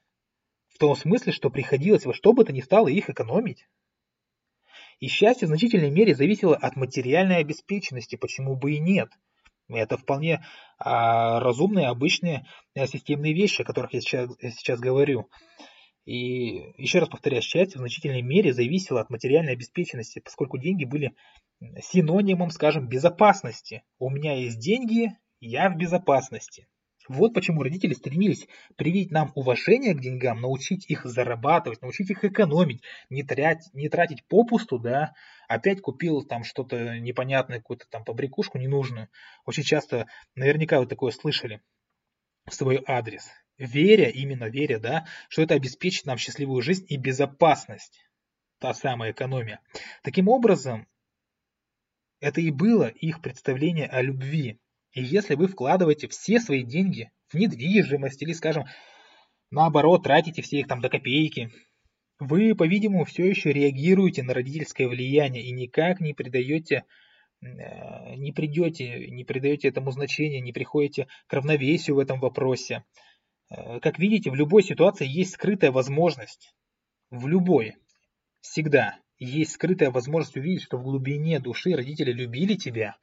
В 0.68 0.78
том 0.78 0.96
смысле, 0.96 1.32
что 1.32 1.50
приходилось 1.50 2.06
во 2.06 2.14
что 2.14 2.34
бы 2.34 2.44
то 2.44 2.52
ни 2.52 2.60
стало 2.60 2.90
их 2.90 3.10
экономить. 3.10 3.68
И 5.00 5.08
счастье 5.08 5.46
в 5.46 5.50
значительной 5.50 5.90
мере 5.90 6.16
зависело 6.16 6.56
от 6.56 6.76
материальной 6.76 7.38
обеспеченности, 7.38 8.16
почему 8.16 8.56
бы 8.56 8.74
и 8.74 8.80
нет. 8.80 9.10
Это 9.68 9.98
вполне 9.98 10.46
а, 10.78 11.40
разумные, 11.40 11.88
обычные 11.88 12.46
а, 12.76 12.86
системные 12.88 13.34
вещи, 13.34 13.62
о 13.62 13.66
которых 13.66 13.94
я 13.94 14.02
сейчас, 14.02 14.30
я 14.40 14.52
сейчас 14.52 14.80
говорю. 14.80 15.30
И 16.06 16.74
еще 16.78 17.00
раз 17.00 17.10
повторяю, 17.10 17.42
счастье 17.42 17.78
в 17.78 17.82
значительной 17.82 18.22
мере 18.22 18.54
зависело 18.54 19.02
от 19.02 19.10
материальной 19.10 19.54
обеспеченности, 19.54 20.20
поскольку 20.20 20.60
деньги 20.60 20.86
были 20.86 21.16
синонимом, 21.82 22.52
скажем, 22.52 22.88
безопасности. 22.88 23.84
У 23.98 24.10
меня 24.10 24.36
есть 24.36 24.60
деньги, 24.60 25.10
я 25.40 25.70
в 25.70 25.78
безопасности. 25.78 26.68
Вот 27.08 27.34
почему 27.34 27.62
родители 27.62 27.94
стремились 27.94 28.48
привить 28.76 29.12
нам 29.12 29.32
уважение 29.36 29.94
к 29.94 30.02
деньгам, 30.02 30.42
научить 30.42 30.90
их 30.90 31.06
зарабатывать, 31.06 31.82
научить 31.82 32.10
их 32.10 32.24
экономить, 32.24 32.82
не, 33.10 33.24
трять, 33.24 33.70
не 33.74 33.90
тратить 33.90 34.26
попусту, 34.26 34.80
да, 34.80 35.14
опять 35.48 35.82
купил 35.82 36.24
там 36.24 36.44
что-то 36.44 37.00
непонятное, 37.00 37.60
какую-то 37.60 37.86
там 37.90 38.04
побрякушку 38.04 38.58
ненужную. 38.58 39.10
Очень 39.46 39.64
часто, 39.64 40.08
наверняка 40.36 40.80
вы 40.80 40.88
такое 40.88 41.12
слышали 41.12 41.62
в 42.46 42.54
свой 42.54 42.84
адрес. 42.86 43.30
Веря, 43.58 44.10
именно 44.10 44.46
веря, 44.46 44.80
да, 44.80 45.08
что 45.30 45.42
это 45.42 45.54
обеспечит 45.54 46.06
нам 46.06 46.18
счастливую 46.18 46.62
жизнь 46.62 46.86
и 46.90 46.98
безопасность. 46.98 48.06
Та 48.60 48.74
самая 48.74 49.12
экономия. 49.12 49.62
Таким 50.02 50.28
образом, 50.28 50.88
это 52.20 52.42
и 52.42 52.52
было 52.52 52.88
их 52.88 53.22
представление 53.22 53.88
о 53.88 54.02
любви. 54.02 54.60
И 54.96 55.04
если 55.04 55.36
вы 55.36 55.48
вкладываете 55.48 56.08
все 56.08 56.40
свои 56.40 56.64
деньги 56.64 57.12
в 57.28 57.36
недвижимость 57.36 58.22
или, 58.22 58.32
скажем, 58.32 58.64
наоборот, 59.52 60.04
тратите 60.04 60.42
все 60.42 60.62
их 60.62 60.68
там 60.68 60.80
до 60.80 60.90
копейки, 60.90 61.52
вы, 62.18 62.56
по-видимому, 62.56 63.04
все 63.04 63.30
еще 63.30 63.52
реагируете 63.52 64.24
на 64.24 64.34
родительское 64.34 64.88
влияние 64.88 65.44
и 65.44 65.52
никак 65.52 66.00
не 66.00 66.14
придаете 66.14 66.86
э, 67.42 68.16
не 68.16 68.32
придете, 68.32 69.08
не 69.08 69.26
придаете 69.26 69.68
этому 69.68 69.92
значения, 69.92 70.40
не 70.40 70.54
приходите 70.54 71.08
к 71.28 71.34
равновесию 71.34 71.98
в 71.98 72.00
этом 72.00 72.22
вопросе. 72.22 72.86
Э, 73.50 73.82
как 73.82 74.00
видите, 74.00 74.32
в 74.32 74.36
любой 74.36 74.64
ситуации 74.64 75.06
есть 75.06 75.34
скрытая 75.34 75.74
возможность. 75.74 76.56
В 77.12 77.28
любой. 77.28 77.76
Всегда 78.40 78.98
есть 79.18 79.52
скрытая 79.52 79.92
возможность 79.92 80.38
увидеть, 80.38 80.64
что 80.64 80.78
в 80.78 80.84
глубине 80.84 81.42
души 81.42 81.74
родители 81.76 82.14
любили 82.14 82.56
тебя. 82.56 82.96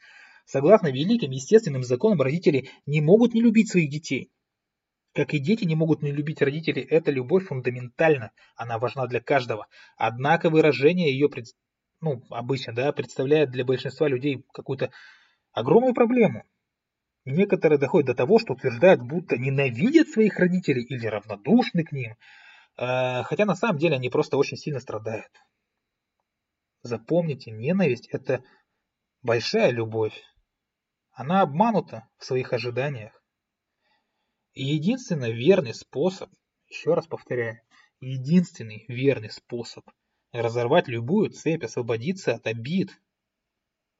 Согласно 0.45 0.89
великим 0.89 1.31
естественным 1.31 1.83
законам, 1.83 2.21
родители 2.21 2.69
не 2.87 3.01
могут 3.01 3.35
не 3.35 3.41
любить 3.41 3.71
своих 3.71 3.91
детей. 3.91 4.31
Как 5.15 5.35
и 5.35 5.39
дети 5.39 5.65
не 5.65 5.75
могут 5.75 6.03
не 6.03 6.11
любить 6.11 6.41
родителей, 6.41 6.83
эта 6.83 7.11
любовь 7.11 7.47
фундаментальна, 7.47 8.33
она 8.57 8.79
важна 8.79 9.07
для 9.07 9.21
каждого. 9.21 9.67
Однако 9.97 10.49
выражение 10.49 11.13
ее, 11.13 11.29
ну, 12.01 12.23
обычно, 12.31 12.75
да, 12.75 12.93
представляет 12.93 13.51
для 13.51 13.65
большинства 13.65 14.09
людей 14.09 14.43
какую-то 14.53 14.91
огромную 15.53 15.95
проблему. 15.95 16.45
Некоторые 17.25 17.79
доходят 17.79 18.07
до 18.07 18.15
того, 18.15 18.39
что 18.39 18.55
утверждают, 18.55 19.03
будто 19.03 19.37
ненавидят 19.37 20.09
своих 20.09 20.39
родителей 20.39 20.83
или 20.83 21.07
равнодушны 21.07 21.85
к 21.85 21.93
ним, 21.93 22.13
э, 22.79 23.23
хотя 23.23 23.45
на 23.45 23.55
самом 23.55 23.79
деле 23.79 23.97
они 23.97 24.09
просто 24.09 24.37
очень 24.37 24.57
сильно 24.57 24.81
страдают. 24.81 25.31
Запомните, 26.83 27.53
ненависть– 27.53 28.09
это 28.11 28.43
большая 29.23 29.71
любовь. 29.71 30.21
Она 31.13 31.43
обманута 31.43 32.09
в 32.19 32.25
своих 32.25 32.53
ожиданиях. 32.53 33.13
И 34.55 34.65
единственный 34.65 35.33
верный 35.33 35.75
способ, 35.75 36.31
еще 36.69 36.95
раз 36.95 37.07
повторяю, 37.07 37.61
единственный 38.01 38.85
верный 38.89 39.31
способ 39.31 39.85
разорвать 40.33 40.89
любую 40.89 41.31
цепь, 41.31 41.65
освободиться 41.65 42.35
от 42.35 42.47
обид, 42.47 42.99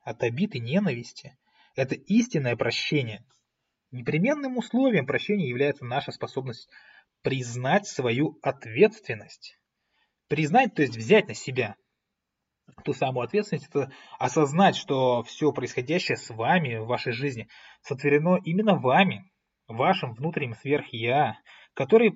от 0.01 0.23
обид 0.23 0.55
и 0.55 0.61
ненависти, 0.61 1.37
это 1.75 1.95
истинное 1.95 2.57
прощение. 2.57 3.25
Непременным 3.91 4.57
условием 4.57 5.07
прощения 5.07 5.49
является 5.49 5.85
наша 5.85 6.13
способность 6.13 6.69
признать 7.21 7.87
свою 7.87 8.39
ответственность. 8.43 9.59
Признать, 10.29 10.75
то 10.75 10.83
есть 10.83 10.97
взять 10.97 11.29
на 11.29 11.35
себя 11.35 11.77
ту 12.85 12.93
самую 12.93 13.25
ответственность, 13.25 13.69
это 13.69 13.93
осознать, 14.19 14.77
что 14.77 15.23
все 15.23 15.53
происходящее 15.53 16.17
с 16.17 16.31
вами 16.31 16.77
в 16.77 16.87
вашей 16.87 17.13
жизни 17.13 17.49
сотворено 17.83 18.39
именно 18.45 18.79
вами, 18.79 19.31
вашим 19.69 20.15
внутренним 20.15 20.55
сверх-я, 20.55 21.39
который 21.75 22.13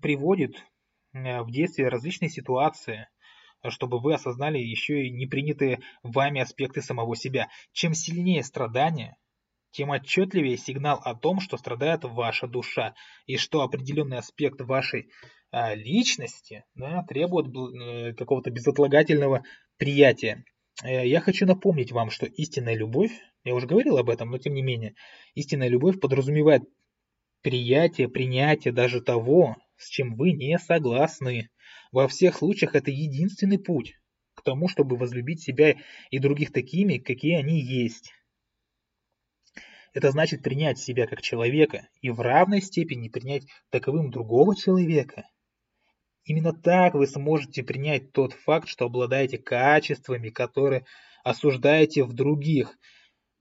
приводит 0.00 0.56
э, 1.12 1.42
в 1.42 1.50
действие 1.50 1.88
различные 1.88 2.30
ситуации, 2.30 3.08
чтобы 3.68 4.00
вы 4.00 4.14
осознали 4.14 4.58
еще 4.58 5.04
и 5.04 5.10
непринятые 5.10 5.80
вами 6.02 6.40
аспекты 6.40 6.80
самого 6.80 7.16
себя. 7.16 7.48
Чем 7.72 7.94
сильнее 7.94 8.42
страдания, 8.42 9.16
тем 9.70 9.90
отчетливее 9.90 10.56
сигнал 10.56 11.00
о 11.04 11.14
том, 11.14 11.40
что 11.40 11.56
страдает 11.56 12.04
ваша 12.04 12.46
душа, 12.46 12.94
и 13.26 13.36
что 13.36 13.62
определенный 13.62 14.18
аспект 14.18 14.60
вашей 14.60 15.10
а, 15.50 15.74
личности 15.74 16.64
да, 16.74 17.02
требует 17.08 17.48
э, 17.48 18.14
какого-то 18.14 18.50
безотлагательного 18.50 19.44
приятия. 19.78 20.44
Э, 20.84 21.06
я 21.06 21.20
хочу 21.20 21.46
напомнить 21.46 21.92
вам, 21.92 22.10
что 22.10 22.26
истинная 22.26 22.74
любовь, 22.74 23.12
я 23.44 23.54
уже 23.54 23.66
говорил 23.66 23.96
об 23.96 24.10
этом, 24.10 24.30
но 24.30 24.38
тем 24.38 24.54
не 24.54 24.62
менее, 24.62 24.94
истинная 25.34 25.68
любовь 25.68 26.00
подразумевает 26.00 26.62
приятие, 27.42 28.08
принятие 28.08 28.72
даже 28.74 29.00
того, 29.00 29.56
с 29.76 29.88
чем 29.88 30.16
вы 30.16 30.32
не 30.32 30.58
согласны. 30.58 31.48
Во 31.92 32.08
всех 32.08 32.36
случаях 32.36 32.74
это 32.74 32.90
единственный 32.90 33.58
путь 33.58 33.94
к 34.34 34.42
тому, 34.42 34.68
чтобы 34.68 34.96
возлюбить 34.96 35.40
себя 35.40 35.76
и 36.10 36.18
других 36.18 36.52
такими, 36.52 36.98
какие 36.98 37.36
они 37.36 37.60
есть. 37.60 38.12
Это 39.94 40.10
значит 40.10 40.42
принять 40.42 40.78
себя 40.78 41.06
как 41.06 41.22
человека 41.22 41.88
и 42.02 42.10
в 42.10 42.20
равной 42.20 42.60
степени 42.60 43.08
принять 43.08 43.46
таковым 43.70 44.10
другого 44.10 44.54
человека. 44.54 45.24
Именно 46.24 46.52
так 46.52 46.94
вы 46.94 47.06
сможете 47.06 47.62
принять 47.62 48.12
тот 48.12 48.32
факт, 48.32 48.68
что 48.68 48.86
обладаете 48.86 49.38
качествами, 49.38 50.28
которые 50.28 50.84
осуждаете 51.24 52.04
в 52.04 52.12
других. 52.12 52.78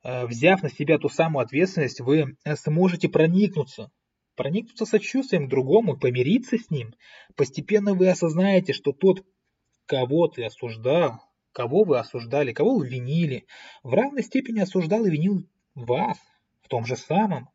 Э, 0.03 0.25
взяв 0.25 0.63
на 0.63 0.69
себя 0.69 0.97
ту 0.97 1.09
самую 1.09 1.43
ответственность, 1.43 1.99
вы 1.99 2.37
э, 2.43 2.55
сможете 2.55 3.09
проникнуться, 3.09 3.91
проникнуться 4.35 4.85
сочувствием 4.85 5.47
к 5.47 5.49
другому 5.49 5.97
помириться 5.97 6.57
с 6.57 6.69
ним. 6.69 6.93
Постепенно 7.35 7.93
вы 7.93 8.09
осознаете, 8.09 8.73
что 8.73 8.93
тот, 8.93 9.25
кого 9.85 10.27
ты 10.27 10.45
осуждал, 10.45 11.19
кого 11.51 11.83
вы 11.83 11.97
осуждали, 11.97 12.53
кого 12.53 12.77
вы 12.77 12.87
винили, 12.87 13.47
в 13.83 13.93
равной 13.93 14.23
степени 14.23 14.59
осуждал 14.59 15.05
и 15.05 15.09
винил 15.09 15.47
вас 15.73 16.17
в 16.61 16.67
том 16.67 16.85
же 16.85 16.95
самом. 16.95 17.49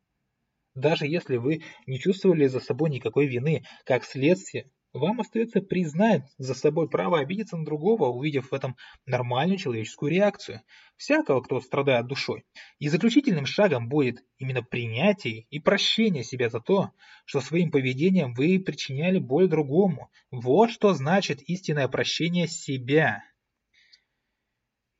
Даже 0.74 1.06
если 1.06 1.36
вы 1.36 1.62
не 1.86 2.00
чувствовали 2.00 2.46
за 2.46 2.58
собой 2.58 2.90
никакой 2.90 3.26
вины, 3.26 3.64
как 3.84 4.04
следствие, 4.04 4.70
вам 4.92 5.20
остается 5.20 5.60
признать 5.62 6.22
за 6.38 6.54
собой 6.54 6.88
право 6.88 7.18
обидеться 7.18 7.56
на 7.56 7.64
другого, 7.64 8.08
увидев 8.08 8.50
в 8.50 8.54
этом 8.54 8.76
нормальную 9.06 9.58
человеческую 9.58 10.12
реакцию 10.12 10.62
всякого, 10.96 11.40
кто 11.40 11.60
страдает 11.60 12.06
душой. 12.06 12.44
И 12.78 12.88
заключительным 12.88 13.46
шагом 13.46 13.88
будет 13.88 14.22
именно 14.38 14.62
принятие 14.62 15.46
и 15.50 15.58
прощение 15.58 16.24
себя 16.24 16.50
за 16.50 16.60
то, 16.60 16.90
что 17.24 17.40
своим 17.40 17.70
поведением 17.70 18.34
вы 18.34 18.60
причиняли 18.60 19.18
боль 19.18 19.48
другому. 19.48 20.10
Вот 20.30 20.70
что 20.70 20.92
значит 20.92 21.40
истинное 21.42 21.88
прощение 21.88 22.46
себя. 22.46 23.24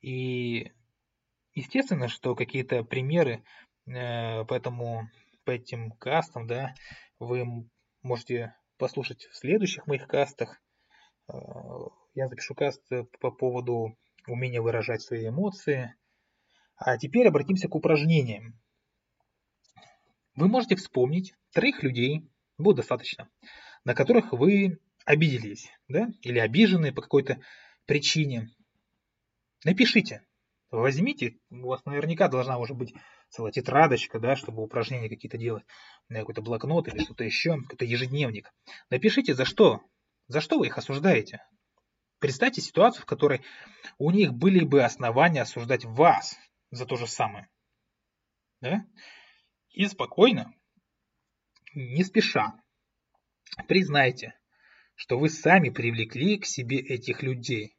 И 0.01 0.71
естественно, 1.53 2.07
что 2.07 2.35
какие-то 2.35 2.83
примеры 2.83 3.43
э, 3.85 4.43
по, 4.45 4.53
этому, 4.53 5.07
по 5.45 5.51
этим 5.51 5.91
кастам, 5.91 6.47
да, 6.47 6.73
вы 7.19 7.45
можете 8.01 8.55
послушать 8.77 9.25
в 9.25 9.35
следующих 9.35 9.87
моих 9.87 10.07
кастах. 10.07 10.61
Э, 11.27 11.33
я 12.13 12.27
запишу 12.27 12.55
каст 12.55 12.81
по 13.19 13.31
поводу 13.31 13.97
умения 14.27 14.61
выражать 14.61 15.01
свои 15.01 15.27
эмоции. 15.27 15.95
А 16.75 16.97
теперь 16.97 17.27
обратимся 17.27 17.67
к 17.67 17.75
упражнениям. 17.75 18.59
Вы 20.35 20.47
можете 20.47 20.75
вспомнить 20.75 21.33
троих 21.51 21.83
людей, 21.83 22.27
будет 22.57 22.77
достаточно, 22.77 23.29
на 23.83 23.93
которых 23.93 24.33
вы 24.33 24.79
обиделись, 25.05 25.69
да, 25.87 26.09
или 26.21 26.39
обижены 26.39 26.91
по 26.91 27.01
какой-то 27.01 27.39
причине. 27.85 28.49
Напишите, 29.63 30.25
возьмите, 30.71 31.37
у 31.49 31.67
вас 31.67 31.85
наверняка 31.85 32.27
должна 32.27 32.57
уже 32.57 32.73
быть 32.73 32.93
целая 33.33 33.51
тетрадочка, 33.51 34.19
да, 34.19 34.35
чтобы 34.35 34.61
упражнения 34.61 35.09
какие-то 35.09 35.39
делать, 35.39 35.65
какой-то 36.07 36.43
блокнот 36.43 36.87
или 36.87 37.03
что-то 37.03 37.23
еще, 37.23 37.59
какой-то 37.63 37.83
ежедневник. 37.83 38.53
Напишите, 38.91 39.33
за 39.33 39.43
что, 39.43 39.81
за 40.27 40.39
что 40.39 40.59
вы 40.59 40.67
их 40.67 40.77
осуждаете. 40.77 41.43
Представьте 42.19 42.61
ситуацию, 42.61 43.01
в 43.01 43.05
которой 43.07 43.41
у 43.97 44.11
них 44.11 44.33
были 44.33 44.63
бы 44.63 44.83
основания 44.83 45.41
осуждать 45.41 45.83
вас 45.83 46.37
за 46.69 46.85
то 46.85 46.95
же 46.95 47.07
самое. 47.07 47.49
Да? 48.61 48.85
И 49.71 49.87
спокойно, 49.87 50.53
не 51.73 52.03
спеша, 52.03 52.53
признайте, 53.67 54.39
что 54.93 55.17
вы 55.17 55.29
сами 55.29 55.69
привлекли 55.69 56.37
к 56.37 56.45
себе 56.45 56.77
этих 56.77 57.23
людей 57.23 57.75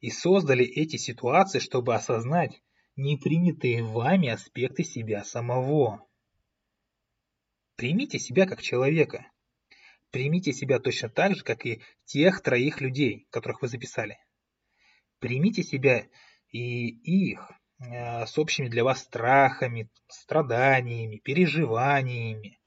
и 0.00 0.08
создали 0.08 0.64
эти 0.64 0.96
ситуации, 0.96 1.58
чтобы 1.58 1.94
осознать, 1.94 2.62
непринятые 2.96 3.82
вами 3.82 4.28
аспекты 4.28 4.82
себя 4.82 5.22
самого. 5.24 6.06
Примите 7.76 8.18
себя 8.18 8.46
как 8.46 8.62
человека. 8.62 9.30
Примите 10.10 10.52
себя 10.52 10.78
точно 10.78 11.10
так 11.10 11.36
же, 11.36 11.44
как 11.44 11.66
и 11.66 11.82
тех 12.06 12.40
троих 12.40 12.80
людей, 12.80 13.26
которых 13.30 13.60
вы 13.60 13.68
записали. 13.68 14.18
Примите 15.18 15.62
себя 15.62 16.06
и 16.50 16.88
их 16.88 17.50
э, 17.80 18.24
с 18.24 18.38
общими 18.38 18.68
для 18.68 18.82
вас 18.82 19.00
страхами, 19.00 19.90
страданиями, 20.08 21.18
переживаниями. 21.18 22.58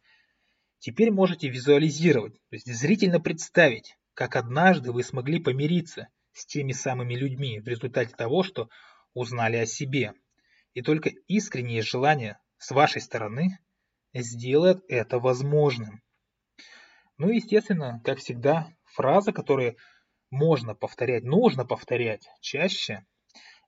Теперь 0.78 1.12
можете 1.12 1.50
визуализировать, 1.50 2.34
то 2.50 2.56
есть 2.56 2.72
зрительно 2.72 3.20
представить, 3.20 3.98
как 4.14 4.36
однажды 4.36 4.92
вы 4.92 5.04
смогли 5.04 5.40
помириться 5.40 6.08
с 6.34 6.46
теми 6.46 6.72
самыми 6.72 7.16
людьми 7.16 7.60
в 7.60 7.68
результате 7.68 8.16
того, 8.16 8.44
что 8.44 8.70
узнали 9.20 9.58
о 9.58 9.66
себе. 9.66 10.14
И 10.74 10.82
только 10.82 11.10
искреннее 11.28 11.82
желание 11.82 12.40
с 12.58 12.72
вашей 12.72 13.02
стороны 13.02 13.60
сделает 14.14 14.84
это 14.88 15.20
возможным. 15.20 16.02
Ну 17.18 17.30
и, 17.30 17.36
естественно, 17.36 18.02
как 18.06 18.20
всегда, 18.20 18.72
фраза, 18.86 19.34
которую 19.34 19.76
можно 20.32 20.74
повторять, 20.74 21.24
нужно 21.24 21.66
повторять 21.66 22.30
чаще, 22.40 23.06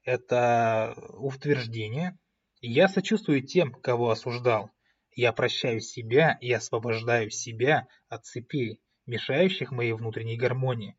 это 0.04 0.96
утверждение 1.10 2.18
«Я 2.62 2.88
сочувствую 2.88 3.42
тем, 3.42 3.74
кого 3.74 4.10
осуждал. 4.10 4.72
Я 5.14 5.34
прощаю 5.34 5.82
себя 5.82 6.38
и 6.40 6.52
освобождаю 6.52 7.30
себя 7.30 7.88
от 8.08 8.26
цепей, 8.26 8.80
мешающих 9.06 9.72
моей 9.72 9.92
внутренней 9.92 10.38
гармонии. 10.38 10.96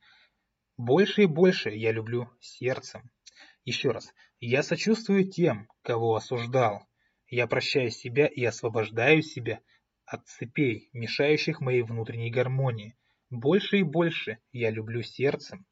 Больше 0.77 1.23
и 1.23 1.27
больше 1.27 1.71
я 1.71 1.93
люблю 1.93 2.29
сердцем. 2.41 3.11
Еще 3.65 3.91
раз. 3.91 4.12
Я 4.45 4.65
сочувствую 4.65 5.31
тем, 5.31 5.69
кого 5.83 6.17
осуждал. 6.17 6.89
Я 7.29 7.47
прощаю 7.47 7.91
себя 7.91 8.27
и 8.27 8.45
освобождаю 8.45 9.23
себя 9.23 9.61
от 10.05 10.27
цепей, 10.27 10.91
мешающих 10.93 11.61
моей 11.61 11.83
внутренней 11.83 12.29
гармонии. 12.29 12.97
Больше 13.31 13.79
и 13.79 13.83
больше 13.85 14.41
я 14.51 14.71
люблю 14.71 15.01
сердцем. 15.03 15.65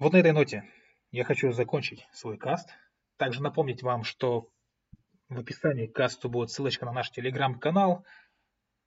Вот 0.00 0.12
на 0.12 0.16
этой 0.16 0.32
ноте 0.32 0.64
я 1.12 1.22
хочу 1.22 1.52
закончить 1.52 2.04
свой 2.12 2.36
каст. 2.36 2.68
Также 3.16 3.44
напомнить 3.44 3.84
вам, 3.84 4.02
что 4.02 4.50
в 5.28 5.38
описании 5.38 5.86
к 5.86 5.94
касту 5.94 6.28
будет 6.28 6.50
ссылочка 6.50 6.84
на 6.84 6.92
наш 6.92 7.12
телеграм-канал. 7.12 8.04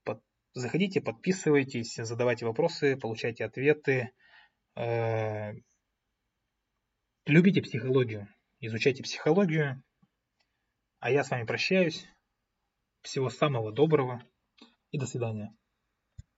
Под... 0.04 0.20
Заходите, 0.52 1.00
подписывайтесь, 1.00 1.94
задавайте 1.94 2.44
вопросы, 2.44 2.98
получайте 2.98 3.46
ответы. 3.46 4.12
Э, 4.74 5.54
Любите 7.26 7.60
психологию, 7.60 8.28
изучайте 8.60 9.02
психологию. 9.02 9.82
А 11.00 11.10
я 11.10 11.24
с 11.24 11.30
вами 11.30 11.44
прощаюсь. 11.44 12.06
Всего 13.02 13.30
самого 13.30 13.72
доброго 13.72 14.22
и 14.92 14.98
до 14.98 15.06
свидания. 15.06 15.52